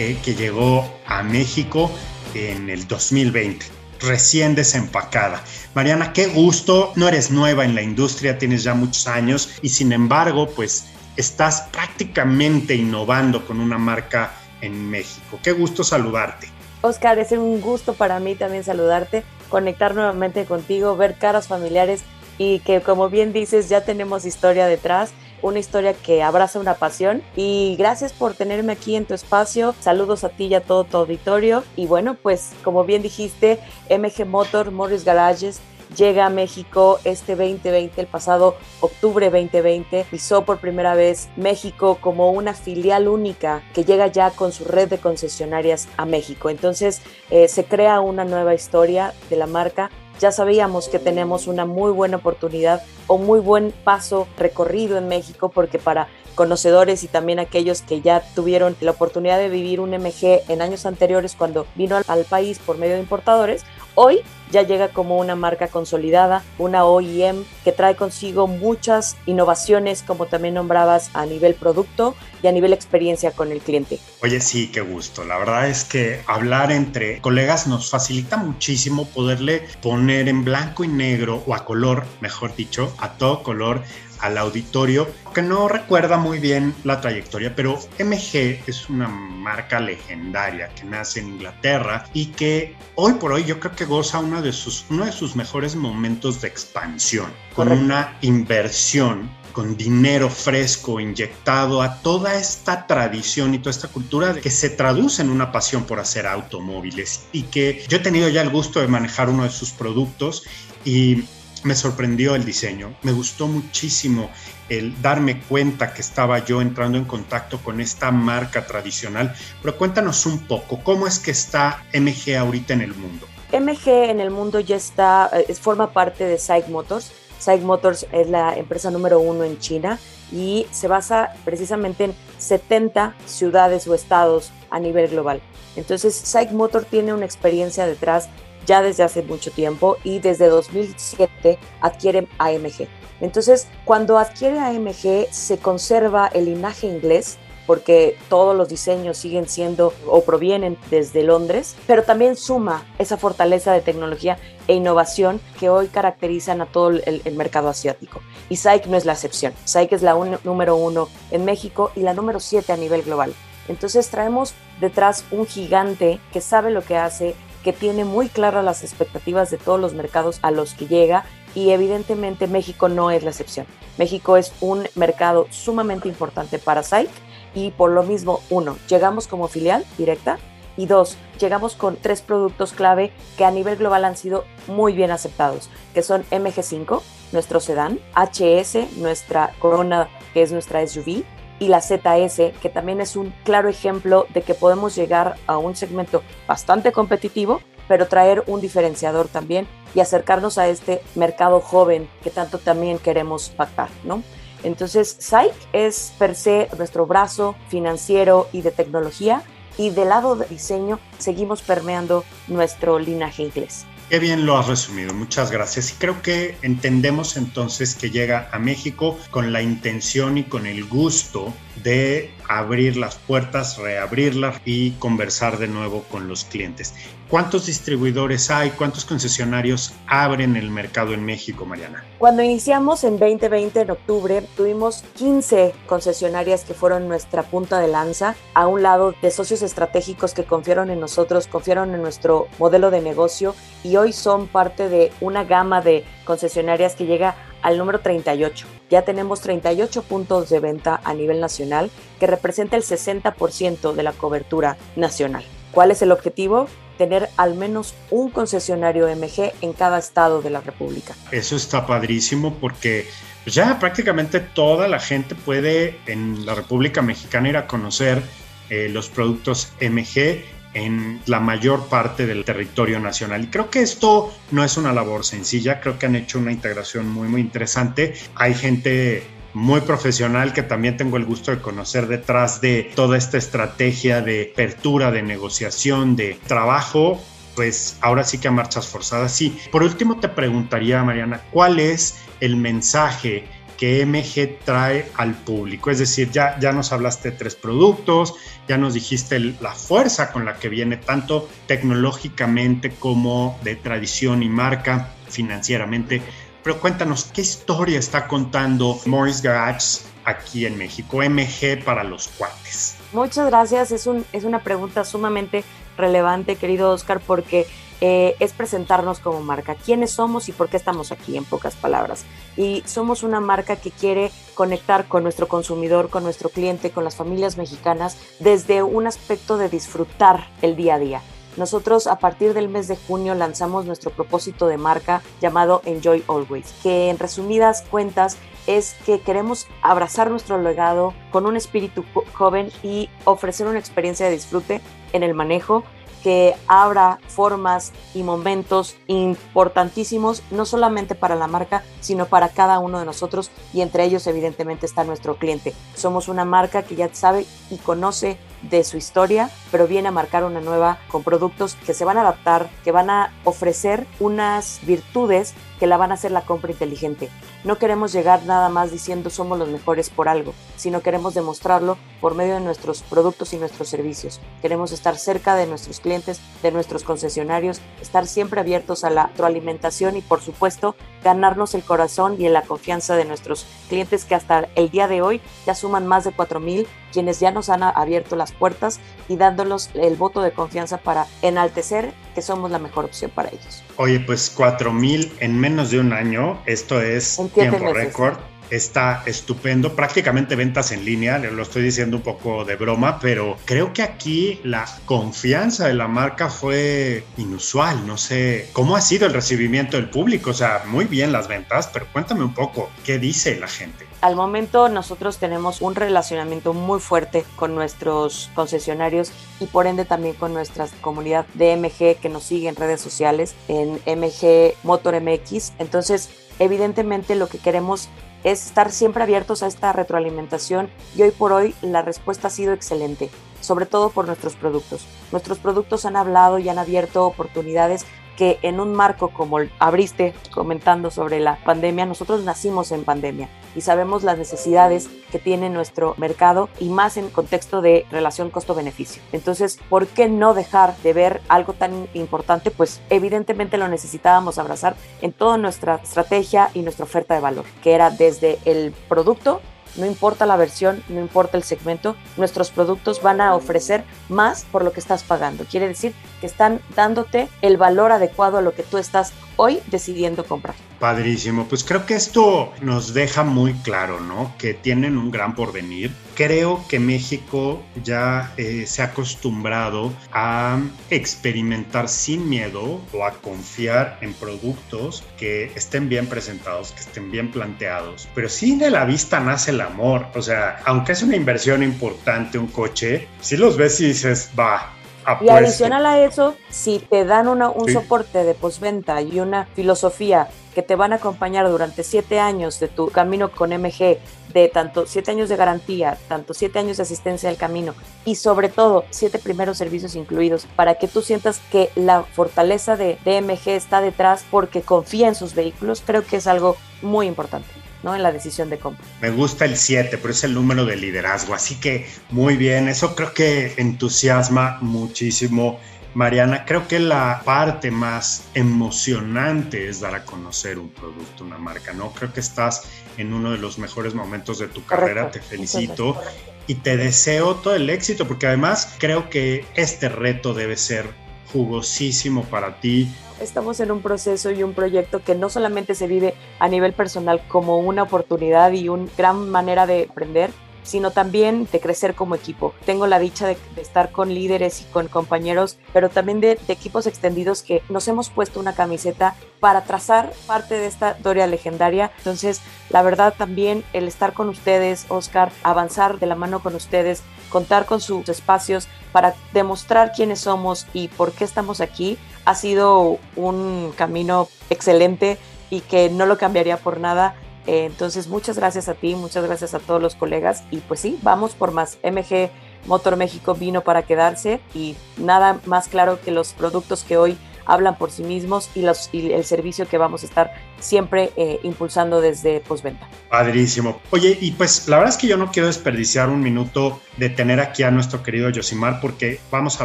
[0.00, 1.90] eh, que llegó a México
[2.32, 3.66] en el 2020,
[4.00, 5.44] recién desempacada.
[5.74, 9.92] Mariana, qué gusto, no eres nueva en la industria, tienes ya muchos años y sin
[9.92, 10.86] embargo, pues
[11.18, 14.32] estás prácticamente innovando con una marca
[14.62, 15.38] en México.
[15.42, 16.48] Qué gusto saludarte.
[16.80, 22.04] Oscar, es un gusto para mí también saludarte, conectar nuevamente contigo, ver caras familiares
[22.38, 27.22] y que como bien dices ya tenemos historia detrás una historia que abraza una pasión.
[27.36, 29.74] Y gracias por tenerme aquí en tu espacio.
[29.80, 31.64] Saludos a ti y a todo tu auditorio.
[31.76, 35.60] Y bueno, pues como bien dijiste, MG Motor, Morris Garages
[35.96, 42.30] llega a México este 2020, el pasado octubre 2020, pisó por primera vez México como
[42.30, 46.50] una filial única que llega ya con su red de concesionarias a México.
[46.50, 51.64] Entonces eh, se crea una nueva historia de la marca ya sabíamos que tenemos una
[51.64, 57.38] muy buena oportunidad o muy buen paso recorrido en México porque para conocedores y también
[57.38, 62.00] aquellos que ya tuvieron la oportunidad de vivir un MG en años anteriores cuando vino
[62.06, 63.64] al país por medio de importadores,
[63.94, 70.26] hoy ya llega como una marca consolidada, una OEM que trae consigo muchas innovaciones, como
[70.26, 73.98] también nombrabas, a nivel producto y a nivel experiencia con el cliente.
[74.22, 75.24] Oye, sí, qué gusto.
[75.24, 80.88] La verdad es que hablar entre colegas nos facilita muchísimo poderle poner en blanco y
[80.88, 83.82] negro, o a color, mejor dicho, a todo color,
[84.20, 90.68] al auditorio que no recuerda muy bien la trayectoria, pero MG es una marca legendaria
[90.68, 94.52] que nace en Inglaterra y que hoy por hoy yo creo que goza uno de
[94.52, 101.82] sus, uno de sus mejores momentos de expansión, con una inversión con dinero fresco inyectado
[101.82, 105.98] a toda esta tradición y toda esta cultura que se traduce en una pasión por
[105.98, 109.70] hacer automóviles y que yo he tenido ya el gusto de manejar uno de sus
[109.70, 110.44] productos
[110.84, 111.24] y
[111.64, 114.30] me sorprendió el diseño, me gustó muchísimo
[114.68, 120.26] el darme cuenta que estaba yo entrando en contacto con esta marca tradicional, pero cuéntanos
[120.26, 123.26] un poco, ¿cómo es que está MG ahorita en el mundo?
[123.52, 127.12] MG en el mundo ya está, eh, forma parte de SAIC Motors.
[127.38, 129.98] SAIC Motors es la empresa número uno en China
[130.30, 135.40] y se basa precisamente en 70 ciudades o estados a nivel global.
[135.76, 138.28] Entonces, SAIC Motor tiene una experiencia detrás
[138.66, 142.88] ya desde hace mucho tiempo y desde 2007 adquiere AMG.
[143.20, 147.38] Entonces, cuando adquiere AMG, se conserva el linaje inglés
[147.70, 153.72] porque todos los diseños siguen siendo o provienen desde Londres, pero también suma esa fortaleza
[153.72, 158.22] de tecnología e innovación que hoy caracterizan a todo el, mercado asiático.
[158.48, 159.52] Y SAIC no es la excepción.
[159.66, 163.34] SAIC es la número uno en México y la número siete a nivel global.
[163.68, 168.82] Entonces traemos detrás un gigante que sabe lo que hace, que tiene muy claras las
[168.82, 173.30] expectativas de todos los mercados a los que llega y evidentemente México no es la
[173.30, 173.66] excepción.
[173.98, 177.10] México es un mercado sumamente importante para SAIC
[177.54, 180.38] y por lo mismo, uno, llegamos como filial directa
[180.76, 185.10] y dos, llegamos con tres productos clave que a nivel global han sido muy bien
[185.10, 191.24] aceptados, que son MG5, nuestro sedán, HS, nuestra Corona, que es nuestra SUV,
[191.60, 195.76] y la ZS, que también es un claro ejemplo de que podemos llegar a un
[195.76, 202.30] segmento bastante competitivo, pero traer un diferenciador también y acercarnos a este mercado joven que
[202.30, 204.22] tanto también queremos pactar, ¿no?
[204.62, 209.42] Entonces, SAIC es per se nuestro brazo financiero y de tecnología
[209.78, 213.86] y del lado de diseño seguimos permeando nuestro linaje inglés.
[214.10, 215.92] Qué bien lo has resumido, muchas gracias.
[215.92, 220.84] Y creo que entendemos entonces que llega a México con la intención y con el
[220.84, 226.92] gusto de abrir las puertas, reabrirlas y conversar de nuevo con los clientes.
[227.30, 228.70] ¿Cuántos distribuidores hay?
[228.70, 232.04] ¿Cuántos concesionarios abren el mercado en México, Mariana?
[232.18, 238.34] Cuando iniciamos en 2020, en octubre, tuvimos 15 concesionarias que fueron nuestra punta de lanza,
[238.52, 243.00] a un lado de socios estratégicos que confiaron en nosotros, confiaron en nuestro modelo de
[243.00, 248.66] negocio y hoy son parte de una gama de concesionarias que llega al número 38.
[248.90, 254.14] Ya tenemos 38 puntos de venta a nivel nacional, que representa el 60% de la
[254.14, 255.44] cobertura nacional.
[255.70, 256.66] ¿Cuál es el objetivo?
[257.00, 261.14] Tener al menos un concesionario MG en cada estado de la República.
[261.32, 263.08] Eso está padrísimo porque
[263.46, 268.22] ya prácticamente toda la gente puede en la República Mexicana ir a conocer
[268.68, 273.44] eh, los productos MG en la mayor parte del territorio nacional.
[273.44, 277.08] Y creo que esto no es una labor sencilla, creo que han hecho una integración
[277.08, 278.12] muy, muy interesante.
[278.34, 283.38] Hay gente muy profesional que también tengo el gusto de conocer detrás de toda esta
[283.38, 287.20] estrategia de apertura, de negociación, de trabajo,
[287.56, 289.32] pues ahora sí que a marchas forzadas.
[289.32, 293.44] Sí, por último te preguntaría, Mariana, ¿cuál es el mensaje
[293.76, 295.90] que MG trae al público?
[295.90, 298.34] Es decir, ya, ya nos hablaste de tres productos,
[298.68, 304.48] ya nos dijiste la fuerza con la que viene tanto tecnológicamente como de tradición y
[304.48, 306.22] marca financieramente.
[306.62, 311.18] Pero cuéntanos, ¿qué historia está contando Morris Garage aquí en México?
[311.18, 312.96] MG para los cuates.
[313.12, 313.92] Muchas gracias.
[313.92, 315.64] Es, un, es una pregunta sumamente
[315.96, 317.66] relevante, querido Oscar, porque
[318.02, 319.74] eh, es presentarnos como marca.
[319.74, 322.24] ¿Quiénes somos y por qué estamos aquí, en pocas palabras?
[322.56, 327.16] Y somos una marca que quiere conectar con nuestro consumidor, con nuestro cliente, con las
[327.16, 331.22] familias mexicanas, desde un aspecto de disfrutar el día a día.
[331.56, 336.72] Nosotros a partir del mes de junio lanzamos nuestro propósito de marca llamado Enjoy Always,
[336.82, 338.36] que en resumidas cuentas
[338.66, 344.32] es que queremos abrazar nuestro legado con un espíritu joven y ofrecer una experiencia de
[344.32, 344.80] disfrute
[345.12, 345.82] en el manejo
[346.22, 352.98] que abra formas y momentos importantísimos, no solamente para la marca, sino para cada uno
[352.98, 355.74] de nosotros y entre ellos evidentemente está nuestro cliente.
[355.94, 360.44] Somos una marca que ya sabe y conoce de su historia, pero viene a marcar
[360.44, 365.54] una nueva con productos que se van a adaptar, que van a ofrecer unas virtudes
[365.78, 367.30] que la van a hacer la compra inteligente.
[367.64, 372.34] No queremos llegar nada más diciendo somos los mejores por algo, sino queremos demostrarlo por
[372.34, 374.40] medio de nuestros productos y nuestros servicios.
[374.60, 380.16] Queremos estar cerca de nuestros clientes, de nuestros concesionarios, estar siempre abiertos a la retroalimentación
[380.18, 384.90] y por supuesto ganarnos el corazón y la confianza de nuestros clientes que hasta el
[384.90, 389.00] día de hoy ya suman más de 4.000 quienes ya nos han abierto las puertas
[389.28, 393.82] y dándolos el voto de confianza para enaltecer que somos la mejor opción para ellos.
[393.96, 398.38] Oye, pues 4.000 en menos de un año, esto es tiempo récord
[398.70, 399.94] está estupendo.
[399.94, 404.60] Prácticamente ventas en línea, lo estoy diciendo un poco de broma, pero creo que aquí
[404.64, 408.06] la confianza de la marca fue inusual.
[408.06, 410.50] No sé cómo ha sido el recibimiento del público.
[410.50, 414.06] O sea, muy bien las ventas, pero cuéntame un poco, ¿qué dice la gente?
[414.20, 420.34] Al momento nosotros tenemos un relacionamiento muy fuerte con nuestros concesionarios y por ende también
[420.34, 425.72] con nuestra comunidad de MG que nos sigue en redes sociales, en MG Motor MX.
[425.78, 426.28] Entonces,
[426.58, 428.10] evidentemente lo que queremos
[428.44, 432.72] es estar siempre abiertos a esta retroalimentación y hoy por hoy la respuesta ha sido
[432.72, 435.06] excelente, sobre todo por nuestros productos.
[435.32, 438.06] Nuestros productos han hablado y han abierto oportunidades
[438.40, 443.82] que en un marco como abriste comentando sobre la pandemia, nosotros nacimos en pandemia y
[443.82, 449.20] sabemos las necesidades que tiene nuestro mercado y más en contexto de relación costo-beneficio.
[449.32, 452.70] Entonces, ¿por qué no dejar de ver algo tan importante?
[452.70, 457.92] Pues evidentemente lo necesitábamos abrazar en toda nuestra estrategia y nuestra oferta de valor, que
[457.92, 459.60] era desde el producto
[459.96, 464.84] no importa la versión, no importa el segmento, nuestros productos van a ofrecer más por
[464.84, 465.64] lo que estás pagando.
[465.64, 470.44] Quiere decir que están dándote el valor adecuado a lo que tú estás hoy decidiendo
[470.44, 470.89] comprar.
[471.00, 474.54] Padrísimo, pues creo que esto nos deja muy claro, ¿no?
[474.58, 476.12] Que tienen un gran porvenir.
[476.34, 484.18] Creo que México ya eh, se ha acostumbrado a experimentar sin miedo o a confiar
[484.20, 488.28] en productos que estén bien presentados, que estén bien planteados.
[488.34, 490.26] Pero sí de la vista nace el amor.
[490.34, 494.92] O sea, aunque es una inversión importante un coche, si los ves y dices, va,
[495.40, 500.82] y adicional a eso, si te dan un soporte de postventa y una filosofía que
[500.82, 504.18] te van a acompañar durante siete años de tu camino con MG,
[504.52, 508.68] de tanto siete años de garantía, tanto siete años de asistencia al camino y sobre
[508.68, 513.70] todo siete primeros servicios incluidos para que tú sientas que la fortaleza de, de MG
[513.70, 517.68] está detrás porque confía en sus vehículos, creo que es algo muy importante.
[518.02, 518.14] ¿no?
[518.14, 519.04] en la decisión de compra.
[519.20, 523.14] Me gusta el 7, pero es el número de liderazgo, así que muy bien, eso
[523.14, 525.78] creo que entusiasma muchísimo
[526.14, 531.92] Mariana, creo que la parte más emocionante es dar a conocer un producto, una marca,
[531.92, 532.10] ¿no?
[532.12, 532.82] Creo que estás
[533.16, 536.20] en uno de los mejores momentos de tu carrera, te felicito
[536.66, 541.06] y te deseo todo el éxito, porque además creo que este reto debe ser
[541.52, 543.08] jugosísimo para ti.
[543.40, 547.40] Estamos en un proceso y un proyecto que no solamente se vive a nivel personal
[547.48, 550.50] como una oportunidad y una gran manera de aprender,
[550.82, 552.74] sino también de crecer como equipo.
[552.84, 557.62] Tengo la dicha de, estar con líderes y con compañeros, pero también de, equipos extendidos
[557.62, 562.10] que nos hemos puesto una camiseta para trazar parte de esta historia legendaria.
[562.18, 567.22] Entonces, la verdad también el estar con ustedes, Oscar, avanzar de la mano con ustedes,
[567.50, 573.18] contar con sus espacios para demostrar quiénes somos y por qué estamos aquí, ha sido
[573.36, 577.34] un camino excelente y que no lo cambiaría por nada
[577.72, 581.54] entonces, muchas gracias a ti, muchas gracias a todos los colegas y pues sí, vamos
[581.54, 581.98] por más.
[582.02, 582.50] MG
[582.86, 587.96] Motor México vino para quedarse y nada más claro que los productos que hoy hablan
[587.96, 592.20] por sí mismos y, los, y el servicio que vamos a estar siempre eh, impulsando
[592.20, 593.08] desde postventa.
[593.28, 594.00] Padrísimo.
[594.10, 597.60] Oye, y pues la verdad es que yo no quiero desperdiciar un minuto de tener
[597.60, 599.84] aquí a nuestro querido Yosimar porque vamos a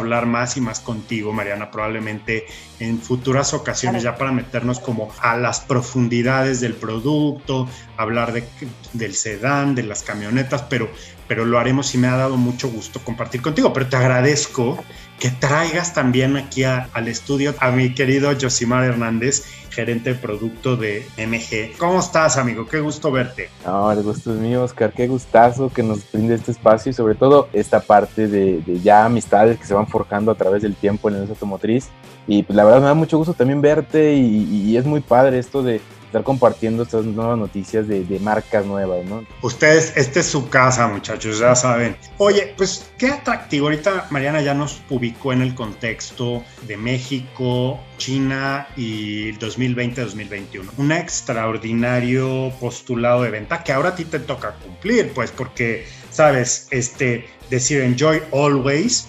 [0.00, 2.46] hablar más y más contigo, Mariana, probablemente
[2.80, 8.44] en futuras ocasiones ya para meternos como a las profundidades del producto, hablar de,
[8.92, 10.88] del sedán, de las camionetas, pero,
[11.28, 13.72] pero lo haremos y me ha dado mucho gusto compartir contigo.
[13.72, 14.82] Pero te agradezco
[15.18, 21.06] que traigas también aquí al estudio a mi querido Josimar Hernández, gerente de producto de
[21.16, 21.76] MG.
[21.78, 22.66] ¿Cómo estás, amigo?
[22.66, 23.48] Qué gusto verte.
[23.64, 24.92] No, el gusto es mío, Oscar.
[24.92, 29.58] Qué gustazo que nos brinde este espacio y sobre todo esta parte de, ya amistades
[29.58, 31.88] que se van forjando a través del tiempo en el automotriz.
[32.26, 35.62] Y pues la verdad me da mucho gusto también verte y es muy padre esto
[35.62, 35.80] de
[36.16, 39.26] estar compartiendo estas nuevas noticias de, marcas nuevas, ¿no?
[39.42, 41.96] Ustedes, esta es su casa, muchachos, ya saben.
[42.16, 43.66] Oye, pues qué atractivo.
[43.66, 50.70] Ahorita Mariana ya nos ubicó en el contexto de México, China y 2020-2021.
[50.78, 56.68] Un extraordinario postulado de venta que ahora a ti te toca cumplir, pues porque, sabes,
[56.70, 59.08] este, decir enjoy always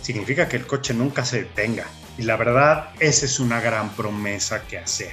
[0.00, 1.86] significa que el coche nunca se detenga.
[2.16, 5.12] Y la verdad, esa es una gran promesa que hacer.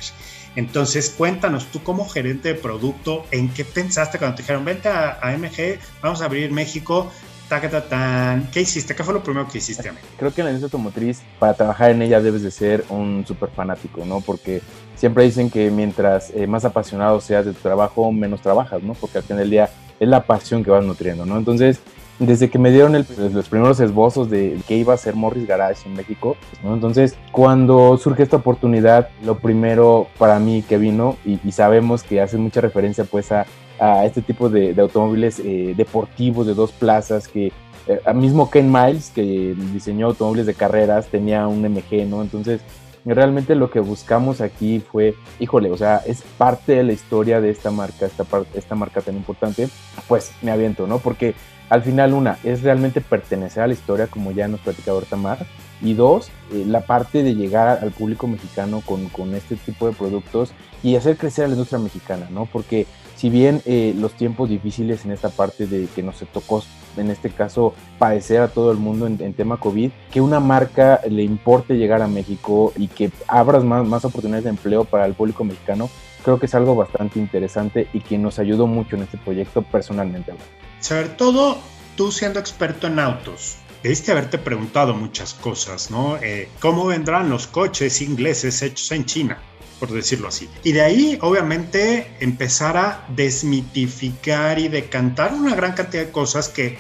[0.56, 5.20] Entonces, cuéntanos tú como gerente de producto, ¿en qué pensaste cuando te dijeron, vente a,
[5.38, 7.12] MG, vamos a abrir México?
[7.90, 8.50] Tan.
[8.52, 8.96] ¿Qué hiciste?
[8.96, 9.92] ¿Qué fue lo primero que hiciste?
[10.18, 13.50] Creo que en la industria automotriz, para trabajar en ella debes de ser un súper
[13.50, 14.22] fanático, ¿no?
[14.22, 14.60] Porque
[14.96, 18.96] siempre dicen que mientras eh, más apasionado seas de tu trabajo, menos trabajas, ¿no?
[18.96, 21.38] Porque al final del día es la pasión que vas nutriendo, ¿no?
[21.38, 21.80] Entonces,
[22.20, 22.94] desde que me dieron
[23.34, 26.38] los primeros esbozos de qué iba a ser Morris Garage en México.
[26.64, 32.38] Entonces, cuando surge esta oportunidad, lo primero para mí que vino, y, sabemos que hace
[32.38, 33.46] mucha referencia pues a,
[34.06, 37.52] este tipo de, automóviles eh, deportivos de dos plazas que
[37.88, 42.22] eh, mismo Ken Miles, que diseñó automóviles de carreras, tenía un MG, ¿no?
[42.22, 42.62] Entonces,
[43.06, 47.50] realmente lo que buscamos aquí fue, híjole, o sea, es parte de la historia de
[47.50, 49.68] esta marca, esta, esta marca tan importante,
[50.08, 51.00] pues me aviento, ¿no?
[51.00, 51.36] Porque
[51.74, 55.40] al final una, es realmente pertenecer a la historia, como ya nos platicaba ahorita
[55.82, 59.94] y dos, eh, la parte de llegar al público mexicano con, con, este tipo de
[59.94, 60.52] productos
[60.84, 62.46] y hacer crecer a la industria mexicana, ¿no?
[62.46, 66.64] Porque si bien eh, los tiempos difíciles en esta parte de que nos tocó,
[66.96, 71.24] en este caso, padecer a todo el mundo en, tema COVID, que una marca le
[71.24, 75.44] importe llegar a México y que abras más, más oportunidades de empleo para el público
[75.44, 75.90] mexicano,
[76.24, 80.34] creo que es algo bastante interesante y que nos ayudó mucho en este proyecto personalmente
[80.84, 81.58] sobre todo
[81.96, 86.18] tú siendo experto en autos, debiste haberte preguntado muchas cosas, ¿no?
[86.18, 89.42] Eh, ¿Cómo vendrán los coches ingleses hechos en China?
[89.80, 90.48] por decirlo así.
[90.64, 96.78] Y de ahí, obviamente, empezar a desmitificar y decantar una gran cantidad de cosas que,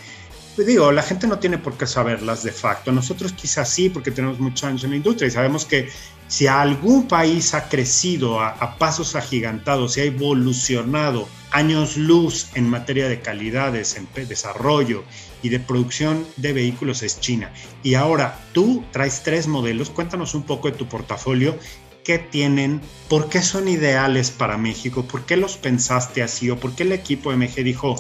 [0.56, 2.94] pues digo, la gente no tiene por qué saberlas de facto.
[2.94, 5.90] Nosotros quizás sí, porque tenemos muchos años en la industria y sabemos que
[6.28, 12.68] si algún país ha crecido a, a pasos agigantados y ha evolucionado años luz en
[12.68, 15.04] materia de calidades, en desarrollo
[15.44, 17.52] y de producción de vehículos es China.
[17.84, 21.56] Y ahora tú traes tres modelos, cuéntanos un poco de tu portafolio,
[22.04, 26.74] qué tienen, por qué son ideales para México, por qué los pensaste así o por
[26.74, 27.96] qué el equipo MG dijo,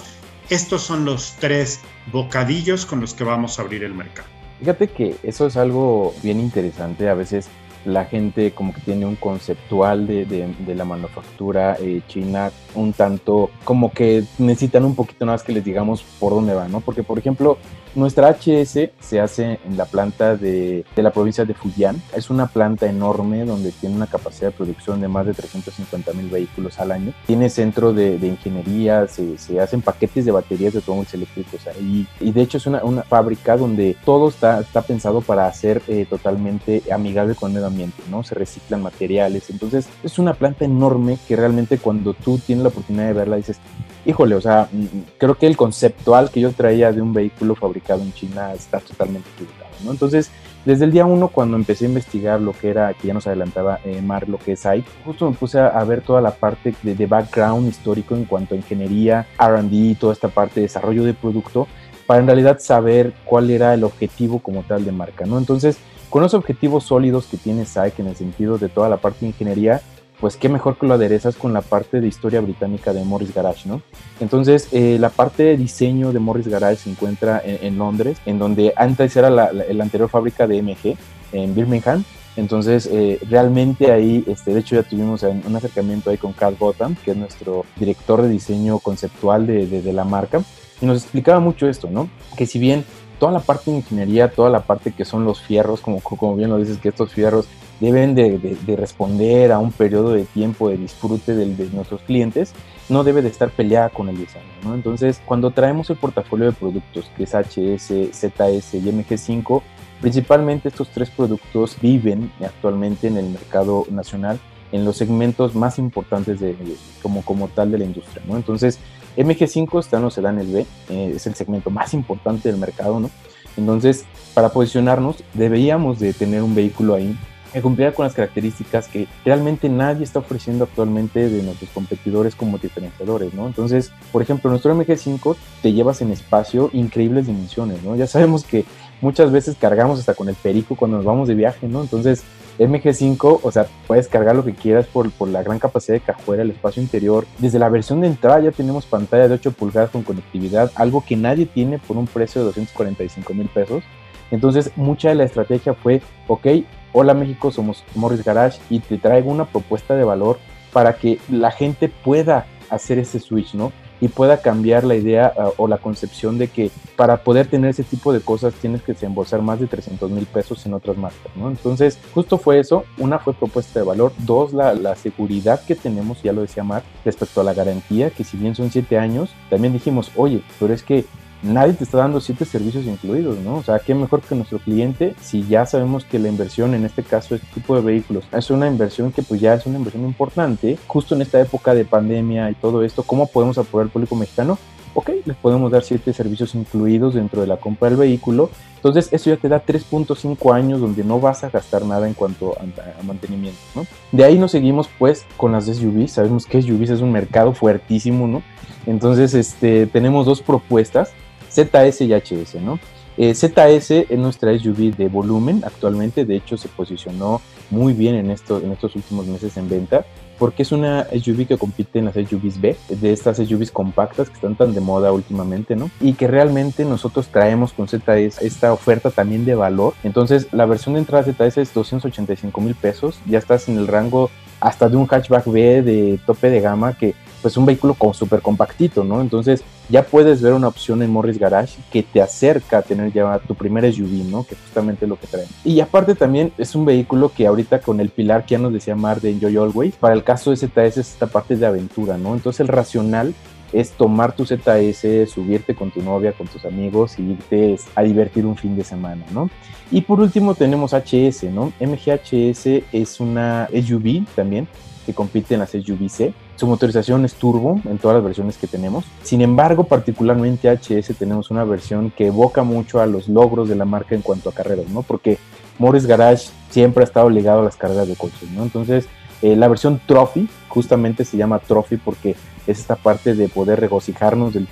[0.49, 1.79] estos son los tres
[2.11, 4.27] bocadillos con los que vamos a abrir el mercado.
[4.59, 7.47] Fíjate que eso es algo bien interesante, a veces
[7.85, 13.49] la gente como que tiene un conceptual de, de, la manufactura eh, china un tanto
[13.63, 16.79] como que necesitan un poquito más que les digamos por dónde va, ¿no?
[16.79, 17.57] Porque, por ejemplo,
[17.95, 22.01] nuestra HS se hace en la planta de, la provincia de Fujian.
[22.15, 26.29] Es una planta enorme donde tiene una capacidad de producción de más de 350 mil
[26.29, 27.13] vehículos al año.
[27.25, 32.07] Tiene centro de, ingeniería, se, hacen paquetes de baterías de automóviles eléctricos ahí.
[32.19, 36.83] Y de hecho es una, fábrica donde todo está, está pensado para ser eh, totalmente
[36.91, 38.23] amigable con el medio ambiente, ¿no?
[38.23, 39.49] Se reciclan materiales.
[39.49, 43.59] Entonces es una planta enorme que realmente cuando tú tienes la oportunidad de verla dices,
[44.05, 44.85] híjole, o sea, mm,
[45.17, 49.29] creo que el conceptual que yo traía de un vehículo fabricado en China está totalmente
[49.35, 49.91] equivocado, ¿no?
[49.91, 50.31] Entonces,
[50.65, 53.79] desde el día uno, cuando empecé a investigar lo que era, que ya nos adelantaba
[53.83, 56.95] eh, Mar, lo que es AI, justo me puse a, ver toda la parte de,
[56.95, 61.67] de, background histórico en cuanto a ingeniería, RD, toda esta parte de desarrollo de producto,
[62.07, 65.37] para en realidad saber cuál era el objetivo como tal de marca, ¿no?
[65.37, 65.77] Entonces,
[66.09, 69.27] con los objetivos sólidos que tiene SAIC en el sentido de toda la parte de
[69.27, 69.81] ingeniería,
[70.19, 73.67] pues qué mejor que lo aderezas con la parte de historia británica de Morris Garage,
[73.67, 73.81] ¿no?
[74.19, 78.73] Entonces, eh, la parte de diseño de Morris Garage se encuentra en, Londres, en donde
[78.75, 79.51] antes era la,
[79.81, 80.97] anterior fábrica de MG,
[81.33, 82.03] en Birmingham.
[82.35, 86.95] Entonces, eh, realmente ahí, este, de hecho ya tuvimos un acercamiento ahí con Carl Gotham,
[86.95, 90.41] que es nuestro director de diseño conceptual de, de, de la marca,
[90.81, 92.09] y nos explicaba mucho esto, ¿no?
[92.35, 92.85] Que si bien
[93.19, 96.49] toda la parte de ingeniería, toda la parte que son los fierros, como, como bien
[96.49, 97.47] lo dices, que estos fierros
[97.83, 102.53] deben de, responder a un periodo de tiempo de disfrute de, nuestros clientes,
[102.87, 104.45] no debe de estar peleada con el diseño.
[104.63, 104.73] ¿no?
[104.73, 109.61] Entonces, cuando traemos el portafolio de productos, que es HS, ZS y MG5,
[109.99, 114.39] principalmente estos tres productos viven actualmente en el mercado nacional
[114.71, 116.55] en los segmentos más importantes de,
[117.01, 118.23] como, como tal de la industria.
[118.25, 118.37] ¿no?
[118.37, 118.79] Entonces,
[119.17, 123.11] MG5 está en los el B, eh, es el segmento más importante del mercado, ¿no?
[123.55, 127.15] Entonces, para posicionarnos, deberíamos de tener un vehículo ahí
[127.53, 132.57] que cumpliera con las características que realmente nadie está ofreciendo actualmente de nuestros competidores como
[132.57, 133.47] diferenciadores, ¿no?
[133.47, 137.95] Entonces, por ejemplo, nuestro MG5 te llevas en espacio increíbles dimensiones, ¿no?
[137.95, 138.65] Ya sabemos que
[139.01, 141.81] muchas veces cargamos hasta con el perico cuando nos vamos de viaje, ¿no?
[141.81, 142.23] Entonces,
[142.57, 146.43] MG5, o sea, puedes cargar lo que quieras por, por la gran capacidad de cajuela,
[146.43, 147.25] el espacio interior.
[147.39, 151.15] Desde la versión de entrada ya tenemos pantalla de 8 pulgadas con conectividad, algo que
[151.15, 153.83] nadie tiene por un precio de 245 mil pesos.
[154.31, 156.47] Entonces, mucha de la estrategia fue, ok,
[156.93, 160.37] hola México, somos Morris Garage y te traigo una propuesta de valor
[160.71, 163.71] para que la gente pueda hacer ese switch, ¿no?
[164.01, 167.83] Y pueda cambiar la idea uh, o la concepción de que para poder tener ese
[167.83, 171.47] tipo de cosas tienes que desembolsar más de 300 mil pesos en otras marcas, ¿no?
[171.49, 172.83] Entonces, justo fue eso.
[172.97, 174.11] Una fue propuesta de valor.
[174.19, 178.23] Dos, la, la seguridad que tenemos, ya lo decía Mark, respecto a la garantía, que
[178.23, 181.05] si bien son siete años, también dijimos, oye, pero es que
[181.43, 183.55] nadie te está dando siete servicios incluidos, ¿no?
[183.55, 187.03] O sea, qué mejor que nuestro cliente si ya sabemos que la inversión, en este
[187.03, 190.77] caso, este tipo de vehículos, es una inversión que pues ya es una inversión importante,
[190.87, 194.57] justo en esta época de pandemia y todo esto, ¿cómo podemos apoyar al público mexicano?
[194.95, 198.51] Ok, les podemos dar siete servicios incluidos dentro de la compra del vehículo.
[198.75, 202.55] Entonces, eso ya te da 3.5 años donde no vas a gastar nada en cuanto
[202.59, 203.87] a, mantenimiento, ¿no?
[204.11, 206.11] De ahí nos seguimos pues con las SUVs.
[206.11, 208.43] Sabemos que SUVs es un mercado fuertísimo, ¿no?
[208.85, 211.11] Entonces, este, tenemos dos propuestas
[211.53, 212.79] ZS y HS, ¿no?
[213.15, 218.31] Eh, ZS es nuestra SUV de volumen actualmente, de hecho se posicionó muy bien en,
[218.31, 220.05] esto, en estos últimos meses en venta,
[220.39, 224.35] porque es una SUV que compite en las SUVs B, de estas SUVs compactas que
[224.35, 225.91] están tan de moda últimamente, ¿no?
[226.01, 229.93] Y que realmente nosotros traemos con ZS esta oferta también de valor.
[230.03, 234.31] Entonces, la versión de entrada ZS es 285 mil pesos, ya estás en el rango
[234.59, 238.41] hasta de un hatchback B de tope de gama que pues un vehículo como súper
[238.41, 239.21] compactito, ¿no?
[239.21, 243.37] Entonces ya puedes ver una opción en Morris Garage que te acerca a tener ya
[243.39, 244.45] tu primer SUV, ¿no?
[244.45, 245.47] Que justamente es lo que traen.
[245.65, 248.95] Y aparte también es un vehículo que ahorita con el pilar que ya nos decía
[248.95, 252.33] Mar de Enjoy Always, para el caso de ZS es esta parte de aventura, ¿no?
[252.33, 253.35] Entonces el racional
[253.73, 258.45] es tomar tu ZS, subirte con tu novia, con tus amigos y irte a divertir
[258.45, 259.49] un fin de semana, ¿no?
[259.91, 261.73] Y por último tenemos HS, ¿no?
[261.81, 264.67] MGHS es una SUV también
[265.05, 266.33] que compite en las SUV-C.
[266.55, 269.05] Su motorización es turbo en todas las versiones que tenemos.
[269.23, 273.85] Sin embargo, particularmente HS tenemos una versión que evoca mucho a los logros de la
[273.85, 275.01] marca en cuanto a carreras, ¿no?
[275.01, 275.39] Porque
[275.79, 278.63] Morris Garage siempre ha estado ligado a las carreras de coches, ¿no?
[278.63, 279.07] Entonces,
[279.41, 282.35] eh, la versión Trophy justamente se llama Trophy porque
[282.67, 284.65] es esta parte de poder regocijarnos de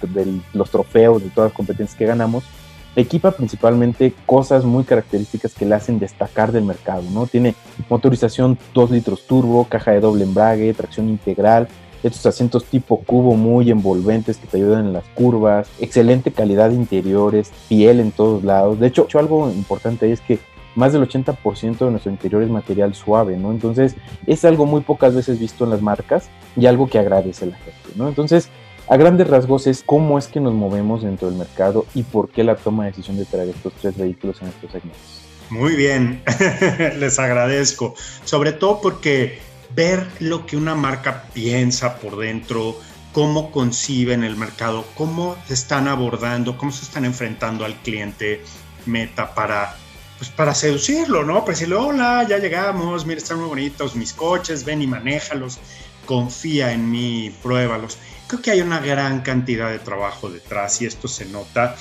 [0.53, 2.43] los trofeos, de todas las competencias que ganamos
[2.95, 7.27] equipa principalmente cosas muy características que le hacen destacar del mercado, ¿no?
[7.27, 7.55] Tiene
[7.89, 11.67] motorización 2 litros turbo, caja de doble embrague, tracción integral,
[12.03, 16.75] estos asientos tipo cubo muy envolventes que te ayudan en las curvas, excelente calidad de
[16.75, 18.79] interiores, piel en todos lados.
[18.79, 20.39] De hecho, algo importante es que
[20.75, 23.51] más del 80% de nuestro interior es material suave, ¿no?
[23.51, 27.57] Entonces es algo muy pocas veces visto en las marcas y algo que agradece la
[27.57, 28.07] gente, ¿no?
[28.07, 28.49] Entonces,
[28.91, 32.43] a grandes rasgos es cómo es que nos movemos dentro del mercado y por qué
[32.43, 34.99] la toma de decisión de traer estos tres vehículos en estos segmentos.
[35.49, 36.21] Muy bien,
[36.99, 39.39] les agradezco, sobre todo porque
[39.73, 42.77] ver lo que una marca piensa por dentro,
[43.13, 48.43] cómo conciben el mercado, cómo se están abordando, cómo se están enfrentando al cliente
[48.85, 49.73] meta para,
[50.17, 51.45] pues para seducirlo, ¿no?
[51.45, 55.59] Para decirle, hola, ya llegamos, mira, están muy bonitos mis coches, ven y manéjalos,
[56.05, 57.97] confía en mí, pruébalos.
[58.31, 61.75] Creo que hay una gran cantidad de trabajo detrás y esto se nota,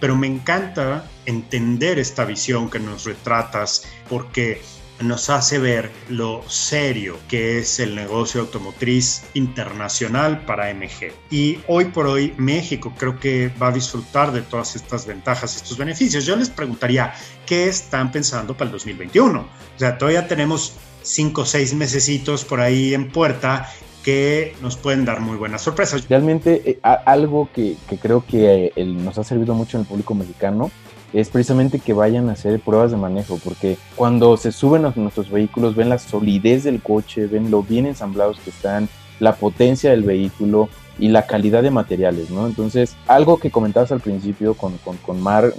[0.00, 4.60] pero me encanta entender esta visión que nos retratas porque
[5.00, 11.10] nos hace ver lo serio que es el negocio automotriz internacional para MG.
[11.30, 15.78] Y hoy por hoy México creo que va a disfrutar de todas estas ventajas, estos
[15.78, 16.26] beneficios.
[16.26, 17.14] Yo les preguntaría,
[17.46, 19.40] ¿qué están pensando para el 2021?
[19.40, 23.70] O sea, todavía tenemos cinco o seis mesecitos por ahí en puerta
[24.04, 26.06] que nos pueden dar muy buenas sorpresas.
[26.08, 30.70] Realmente eh, algo que, creo que eh, nos ha servido mucho en el público mexicano
[31.12, 35.30] es precisamente que vayan a hacer pruebas de manejo, porque cuando se suben a nuestros
[35.30, 38.88] vehículos ven la solidez del coche, ven lo bien ensamblados que están,
[39.20, 42.46] la potencia del vehículo y la calidad de materiales, ¿no?
[42.46, 45.52] Entonces, algo que comentabas al principio con, con, Mar,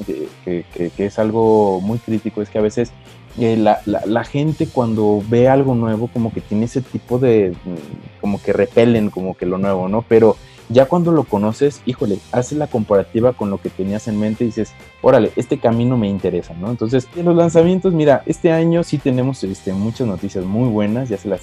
[0.44, 2.92] que, que, es algo muy crítico, es que a veces
[3.40, 7.52] eh, la, la, la, gente cuando ve algo nuevo como que tiene ese tipo de,
[7.66, 10.04] mm, como que repelen como que lo nuevo, ¿no?
[10.08, 10.38] Pero
[10.70, 14.48] ya cuando lo conoces, híjole, haces la comparativa con lo que tenías en mente y
[14.48, 16.72] dices, órale, este camino me interesa, ¿no?
[16.72, 21.18] Entonces, en los lanzamientos, mira, este año sí tenemos este, muchas noticias muy buenas, ya
[21.18, 21.42] se las,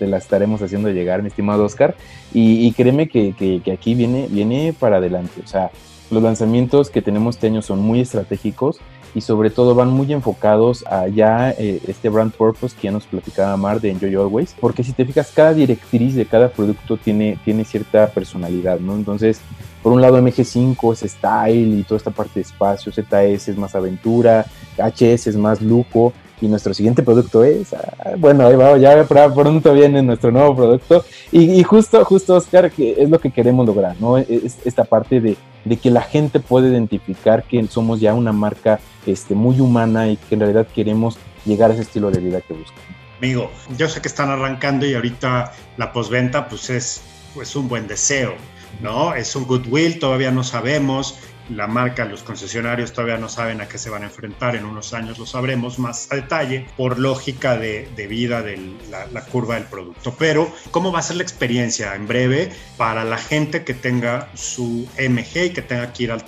[0.00, 1.94] las estaremos haciendo llegar, mi estimado Oscar,
[2.32, 5.70] y, créeme que, que, aquí viene, viene para adelante, o sea,
[6.10, 8.80] los lanzamientos que tenemos este año son muy estratégicos
[9.14, 13.06] y sobre todo van muy enfocados a ya eh, este brand purpose que ya nos
[13.06, 17.38] platicaba Mar de Enjoy Always, porque si te fijas, cada directriz de cada producto tiene,
[17.44, 18.94] tiene cierta personalidad, ¿no?
[18.94, 19.40] Entonces,
[19.82, 23.74] por un lado MG5 es style y toda esta parte de espacio, ZS es más
[23.74, 24.46] aventura,
[24.78, 29.72] HS es más lujo, y nuestro siguiente producto es, ah, bueno, ahí va, ya pronto
[29.72, 34.18] viene nuestro nuevo producto y, justo, justo Oscar, que es lo que queremos lograr, ¿no?
[34.18, 38.80] Es esta parte de, de, que la gente puede identificar que somos ya una marca
[39.06, 42.54] este, muy humana y que en realidad queremos llegar a ese estilo de vida que
[42.54, 42.82] buscan.
[43.18, 47.02] Amigo, yo sé que están arrancando y ahorita la posventa pues es
[47.34, 48.34] pues un buen deseo,
[48.80, 49.14] ¿no?
[49.14, 51.18] Es un goodwill, todavía no sabemos,
[51.50, 54.94] la marca, los concesionarios todavía no saben a qué se van a enfrentar, en unos
[54.94, 58.58] años lo sabremos más a detalle por lógica de, vida de
[58.90, 60.14] la, curva del producto.
[60.18, 64.88] Pero, ¿cómo va a ser la experiencia en breve para la gente que tenga su
[64.98, 66.18] MG y que tenga que ir a,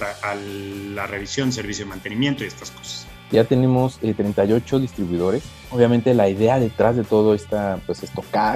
[0.94, 3.06] la revisión, servicio de mantenimiento y estas cosas?
[3.32, 5.42] Ya tenemos 38 eh, distribuidores.
[5.70, 8.02] Obviamente la idea detrás de todo esta, pues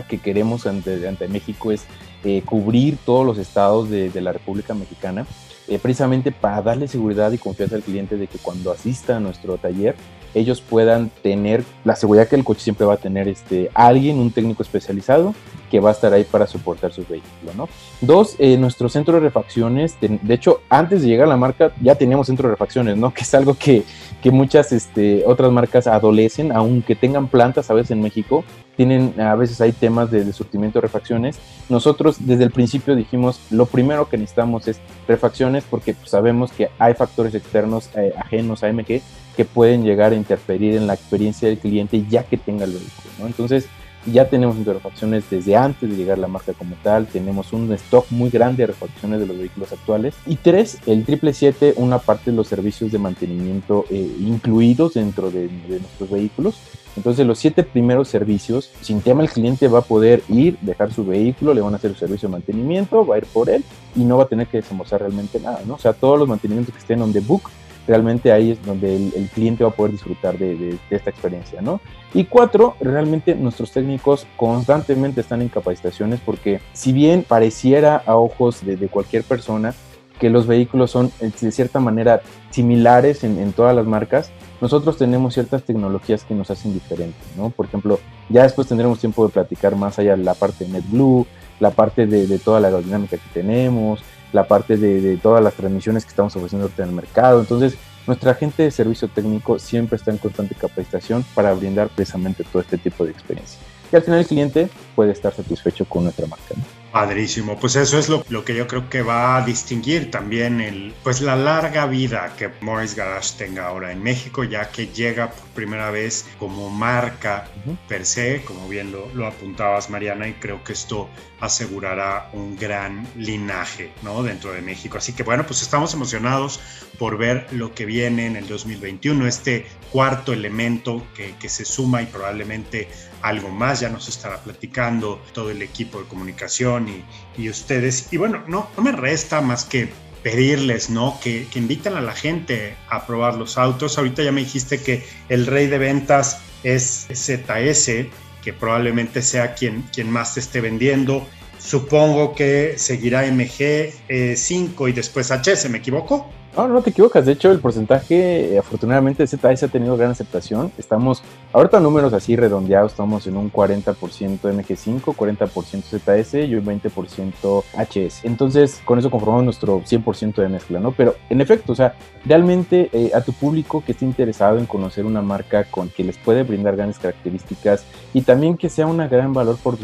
[0.09, 1.85] que queremos ante, México es
[2.23, 5.27] eh, cubrir todos los estados de la República Mexicana
[5.71, 9.57] eh, precisamente para darle seguridad y confianza al cliente de que cuando asista a nuestro
[9.57, 9.95] taller
[10.35, 14.31] ellos puedan tener la seguridad que el coche siempre va a tener este, alguien, un
[14.31, 15.35] técnico especializado
[15.71, 17.69] que va a estar ahí para soportar su vehículo, ¿no?
[18.01, 21.95] Dos, eh, nuestro centro de refacciones, de, hecho, antes de llegar a la marca ya
[21.95, 23.15] teníamos centro de refacciones, ¿no?
[23.21, 23.85] Que es algo que,
[24.21, 28.45] que muchas este, otras marcas adolecen, aunque tengan plantas a veces en México,
[28.77, 31.39] tienen, a veces hay temas de, surtimiento de refacciones.
[31.69, 36.95] Nosotros desde el principio dijimos, lo primero que necesitamos es refacciones porque sabemos que hay
[36.95, 39.03] factores externos eh, ajenos a MG
[39.37, 43.11] que pueden llegar a interferir en la experiencia del cliente ya que tenga el vehículo,
[43.19, 43.27] ¿no?
[43.27, 43.69] Entonces,
[44.07, 48.07] ya tenemos refacciones desde antes de llegar a la marca como tal, tenemos un stock
[48.11, 50.15] muy grande de refacciones de los vehículos actuales.
[50.27, 55.51] Y tres, el 777, una parte de los servicios de mantenimiento eh, incluidos dentro de,
[55.69, 56.57] nuestros vehículos.
[56.97, 61.05] Entonces los siete primeros servicios, sin tema el cliente va a poder ir, dejar su
[61.05, 63.63] vehículo, le van a hacer el servicio de mantenimiento, va a ir por él
[63.95, 65.75] y no va a tener que desembolsar realmente nada, ¿no?
[65.75, 67.43] O sea, todos los mantenimientos que estén on the book
[67.91, 71.81] realmente ahí es donde el, cliente va a poder disfrutar de, esta experiencia, ¿no?
[72.15, 78.65] Y cuatro, realmente nuestros técnicos constantemente están en capacitaciones porque si bien pareciera a ojos
[78.65, 79.75] de, cualquier persona
[80.21, 82.21] que los vehículos son de cierta manera
[82.51, 84.31] similares en, todas las marcas,
[84.61, 87.51] nosotros tenemos ciertas tecnologías que nos hacen diferentes, ¿no?
[87.51, 91.27] Por ejemplo, ya después tendremos tiempo de platicar más allá de la parte de NetBlue,
[91.59, 96.05] la parte de, de toda la aerodinámica que tenemos, la parte de, todas las transmisiones
[96.05, 97.41] que estamos ofreciendo en el mercado.
[97.41, 97.77] Entonces,
[98.07, 102.79] nuestra gente de servicio técnico siempre está en constante capacitación para brindar precisamente todo este
[102.79, 103.59] tipo de experiencia.
[103.93, 106.55] Y al final el cliente puede estar satisfecho con nuestra marca.
[106.93, 110.93] Padrísimo, pues eso es lo, lo, que yo creo que va a distinguir también el,
[111.05, 115.49] pues la larga vida que Morris Garage tenga ahora en México, ya que llega por
[115.51, 117.47] primera vez como marca
[117.87, 123.07] per se, como bien lo, lo, apuntabas Mariana, y creo que esto asegurará un gran
[123.17, 124.25] linaje ¿no?
[124.25, 124.99] dentro de México.
[124.99, 126.59] Así que bueno, pues estamos emocionados
[126.99, 132.03] por ver lo que viene en el 2021, este cuarto elemento que, que se suma
[132.03, 132.89] y probablemente
[133.23, 136.89] algo más, ya nos estará platicando todo el equipo de comunicación
[137.37, 138.13] y, ustedes.
[138.13, 139.89] Y bueno, no, no me resta más que
[140.23, 141.19] pedirles, ¿no?
[141.23, 143.97] Que, que inviten a la gente a probar los autos.
[143.97, 148.07] Ahorita ya me dijiste que el rey de ventas es ZS,
[148.43, 151.27] que probablemente sea quien, quien más te esté vendiendo.
[151.59, 156.31] Supongo que seguirá MG5 eh, y después HS, ¿me equivoco?
[156.57, 157.27] No, no te equivocas.
[157.27, 160.73] De hecho, el porcentaje, eh, afortunadamente, ZS ha tenido gran aceptación.
[160.79, 161.23] Estamos,
[161.53, 163.95] ahorita números así redondeados, estamos en un 40%
[164.41, 168.25] MG5, 40% ZS y un 20% HS.
[168.25, 170.91] Entonces, con eso conformamos nuestro 100% de mezcla, ¿no?
[170.91, 171.95] Pero, en efecto, o sea,
[172.25, 176.19] realmente eh, a tu público que esté interesado en conocer una marca con que les
[176.19, 179.77] puede brindar grandes características y también que sea un gran valor por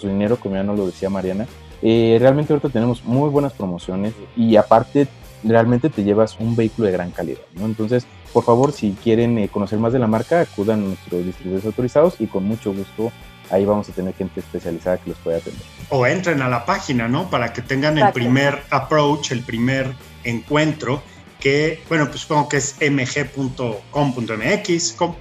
[0.00, 1.46] su dinero, como ya nos lo decía Mariana,
[1.86, 5.06] eh, realmente ahorita tenemos muy buenas promociones y aparte
[5.44, 7.40] realmente te llevas un vehículo de gran calidad.
[7.54, 7.66] ¿no?
[7.66, 11.66] Entonces, por favor, si quieren eh, conocer más de la marca, acudan a nuestros distribuidores
[11.66, 13.12] autorizados y con mucho gusto
[13.50, 15.62] ahí vamos a tener gente especializada que los pueda atender.
[15.90, 17.28] O entren a la página, ¿no?
[17.30, 21.02] Para que tengan el primer approach, el primer encuentro,
[21.38, 23.76] que, bueno, pues supongo que es mg.com.mx.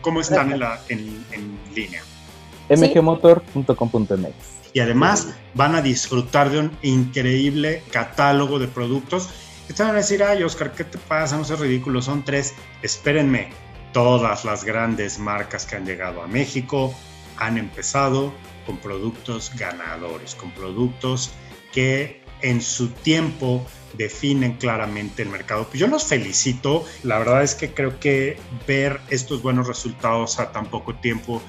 [0.01, 2.01] ¿Cómo, están en, la, en, en línea?
[2.69, 4.53] mgmotor.com.mx.
[4.73, 9.29] Y además van a disfrutar de un increíble catálogo de productos
[9.69, 11.37] Estaban a decir, ay Oscar, ¿qué te pasa?
[11.37, 12.53] No seas ridículo, son tres.
[12.81, 13.49] Espérenme,
[13.93, 16.93] todas las grandes marcas que han llegado a México
[17.37, 18.33] han empezado
[18.65, 21.31] con productos ganadores, con productos
[21.71, 23.65] que en su tiempo
[23.97, 25.65] definen claramente el mercado.
[25.65, 28.37] Pues yo los felicito, la verdad es que creo que
[28.67, 31.41] ver estos buenos resultados a tan poco tiempo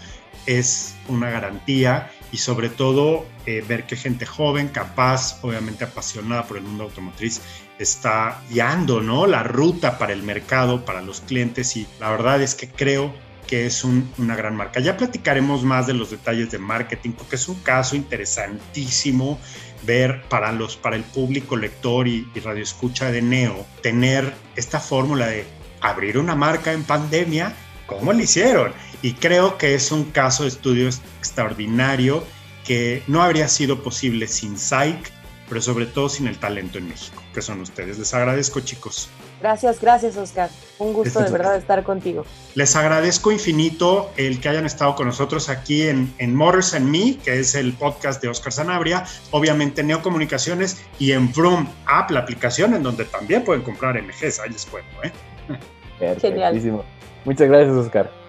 [0.47, 6.59] es una garantía y sobre todo eh, ver que gente joven, capaz, obviamente apasionada por
[6.59, 7.41] el mundo automotriz,
[7.79, 9.27] está guiando ¿no?
[9.27, 13.13] la ruta para el mercado, para los clientes y la verdad es que creo
[13.47, 14.81] que es una gran marca.
[14.81, 19.39] Ya platicaremos más de los detalles de marketing porque es un caso interesantísimo
[19.85, 25.45] ver para, los, para el público lector y, radioescucha de Neo tener esta fórmula de
[25.81, 27.55] abrir una marca en pandemia,
[27.87, 28.73] ¿cómo lo hicieron?
[29.03, 32.25] Y creo que es un caso de estudio extraordinario
[32.65, 35.11] que no habría sido posible sin Psych,
[35.49, 37.99] pero sobre todo sin el talento en México, que son ustedes.
[37.99, 39.11] Les agradezco, chicos.
[39.41, 40.49] Gracias, gracias, Oscar.
[40.79, 42.25] Un gusto de verdad estar contigo.
[42.55, 47.19] Les agradezco infinito el que hayan estado con nosotros aquí en, en Motors and Me,
[47.19, 52.21] que es el podcast de Oscar Sanabria, obviamente en Neocomunicaciones y en Vroom App, la
[52.21, 54.41] aplicación en donde también pueden comprar MGs.
[54.41, 56.17] Ahí les cuento, ¿eh?
[56.21, 56.85] Genial.
[57.25, 58.24] Muchas gracias, Oscar.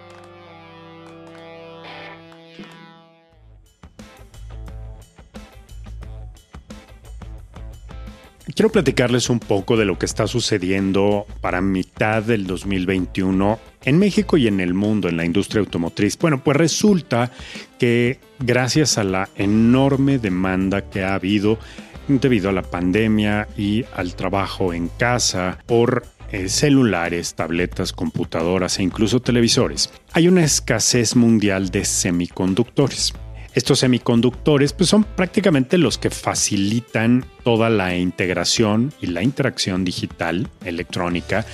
[8.55, 14.37] Quiero platicarles un poco de lo que está sucediendo para mitad del 2021 en México
[14.37, 16.17] y en el mundo, en la industria automotriz.
[16.17, 17.33] Bueno, pues resulta
[17.77, 21.59] que gracias a la enorme demanda que ha habido
[22.07, 28.83] debido a la pandemia y al trabajo en casa por eh, celulares, tabletas, computadoras e
[28.83, 33.13] incluso televisores, hay una escasez mundial de semiconductores.
[33.55, 40.49] Estos semiconductores pues, son prácticamente los que facilitan toda la integración y la interacción digital
[40.65, 41.45] electrónica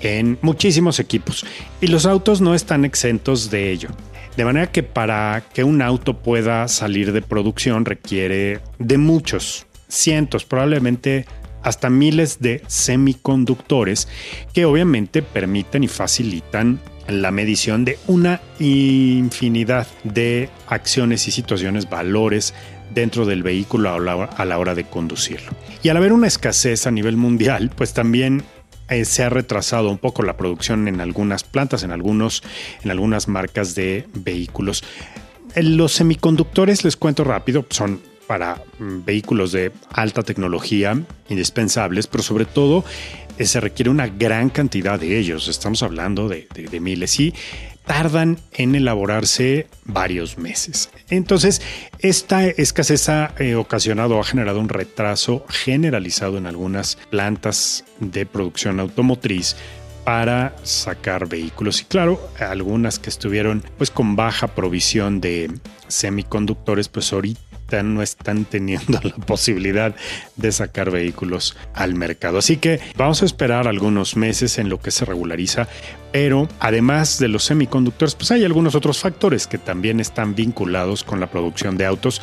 [0.00, 1.44] en muchísimos equipos.
[1.80, 3.88] Y los autos no están exentos de ello.
[4.36, 10.44] De manera que para que un auto pueda salir de producción requiere de muchos, cientos,
[10.44, 11.26] probablemente
[11.62, 14.08] hasta miles de semiconductores
[14.54, 16.80] que obviamente permiten y facilitan
[17.10, 22.54] la medición de una infinidad de acciones y situaciones, valores
[22.94, 25.52] dentro del vehículo a la, hora de conducirlo.
[25.82, 28.42] Y al haber una escasez a nivel mundial, pues también
[28.88, 32.42] eh, se ha retrasado un poco la producción en algunas plantas, en, algunos,
[32.82, 34.82] en algunas marcas de vehículos.
[35.54, 42.22] Eh, los semiconductores, les cuento rápido, son para mm, vehículos de alta tecnología indispensables, pero
[42.22, 42.84] sobre todo
[43.46, 45.48] se requiere una gran cantidad de ellos.
[45.48, 46.46] Estamos hablando de,
[46.80, 47.34] miles y
[47.86, 50.90] tardan en elaborarse varios meses.
[51.08, 51.60] Entonces,
[51.98, 58.26] esta escasez ha eh, ocasionado o ha generado un retraso generalizado en algunas plantas de
[58.26, 59.56] producción automotriz
[60.04, 65.50] para sacar vehículos y claro, algunas que estuvieron pues con baja provisión de
[65.88, 67.49] semiconductores pues ahorita
[67.82, 69.94] no están teniendo la posibilidad
[70.36, 72.38] de sacar vehículos al mercado.
[72.38, 75.68] Así que vamos a esperar algunos meses en lo que se regulariza,
[76.12, 81.20] pero además de los semiconductores, pues hay algunos otros factores que también están vinculados con
[81.20, 82.20] la producción de autos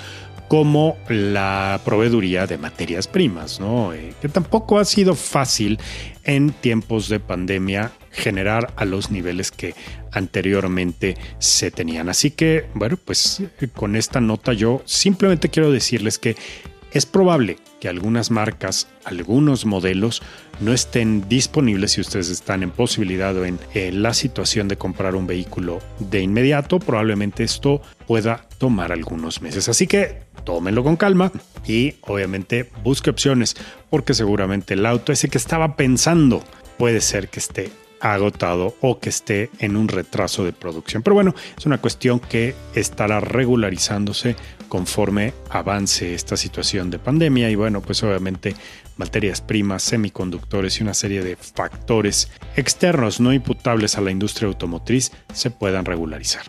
[0.47, 3.93] como la proveeduría de materias primas, ¿no?
[3.93, 5.79] Eh, que tampoco ha sido fácil
[6.23, 9.75] en tiempos de pandemia generar a los niveles que
[10.11, 12.09] anteriormente se tenían.
[12.09, 13.43] Así que, bueno, pues
[13.75, 16.35] con esta nota yo simplemente quiero decirles que
[16.93, 20.23] es probable que algunas marcas, algunos modelos
[20.59, 23.59] no estén disponibles si ustedes están en posibilidad o en,
[24.01, 26.79] la situación de comprar un vehículo de inmediato.
[26.79, 29.69] Probablemente esto pueda tomar algunos meses.
[29.69, 31.29] Así que tómenlo con calma
[31.65, 33.57] y obviamente busque opciones
[33.89, 36.41] porque seguramente el auto ese que estaba pensando
[36.77, 37.69] puede ser que esté
[37.99, 41.03] agotado o que esté en un retraso de producción.
[41.03, 44.37] Pero bueno, es una cuestión que estará regularizándose
[44.69, 48.55] conforme avance esta situación de pandemia y bueno, pues obviamente
[48.95, 55.11] materias primas, semiconductores y una serie de factores externos no imputables a la industria automotriz
[55.33, 56.45] se puedan regularizar.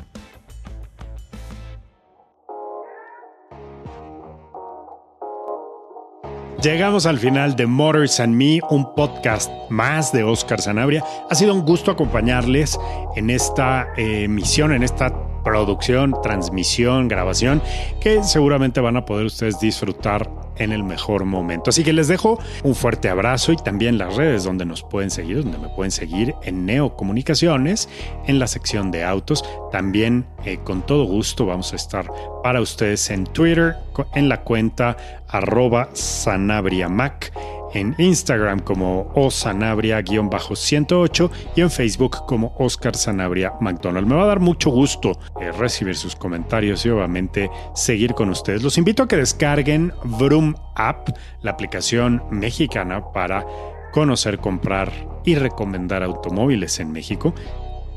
[6.63, 11.05] Llegamos al final de Motors and Me, un podcast más de Oscar Sanabria.
[11.31, 12.77] Ha sido un gusto acompañarles
[13.15, 17.63] en esta emisión, en esta producción, transmisión, grabación,
[18.03, 21.71] que seguramente van a poder ustedes disfrutar en el mejor momento.
[21.71, 25.43] Así que les dejo un fuerte abrazo y también las redes donde nos pueden seguir,
[25.43, 27.89] donde me pueden seguir en Neocomunicaciones,
[28.27, 29.43] en la sección de autos.
[29.73, 32.11] También eh, con todo gusto vamos a estar
[32.43, 33.77] para ustedes en Twitter,
[34.15, 37.33] en la cuenta arroba sanabriamac
[37.75, 44.07] en Instagram como osanabria-108 y en Facebook como Oscar Sanabria McDonald.
[44.07, 48.63] Me va a dar mucho gusto eh, recibir sus comentarios y obviamente seguir con ustedes.
[48.63, 51.11] Los invito a que descarguen Vroom App,
[51.43, 53.47] la aplicación mexicana para
[53.93, 54.93] conocer, comprar
[55.25, 57.35] y recomendar automóviles en México.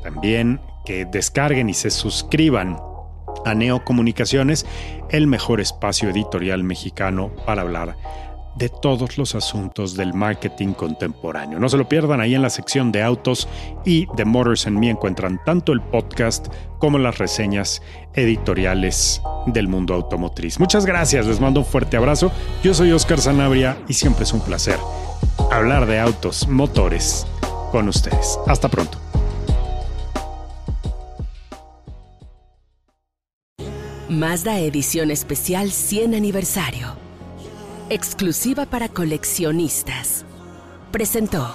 [0.02, 2.76] También que descarguen y se suscriban
[3.44, 4.66] a Neocomunicaciones,
[5.10, 7.96] el mejor espacio editorial mexicano para hablar
[8.56, 11.58] de todos los asuntos del marketing contemporáneo.
[11.58, 13.48] No se lo pierdan ahí en la sección de autos
[13.84, 16.48] y de Motors and Me encuentran tanto el podcast
[16.78, 17.82] como las reseñas
[18.14, 20.58] editoriales del mundo automotriz.
[20.60, 22.30] Muchas gracias, les mando un fuerte abrazo.
[22.62, 24.78] Yo soy Oscar Sanabria y siempre es un placer
[25.50, 27.26] hablar de autos, motores
[27.70, 28.38] con ustedes.
[28.46, 28.98] Hasta pronto.
[34.08, 37.01] Mazda Edición Especial 100 Aniversario
[37.92, 40.24] exclusiva para coleccionistas.
[40.90, 41.54] Presentó.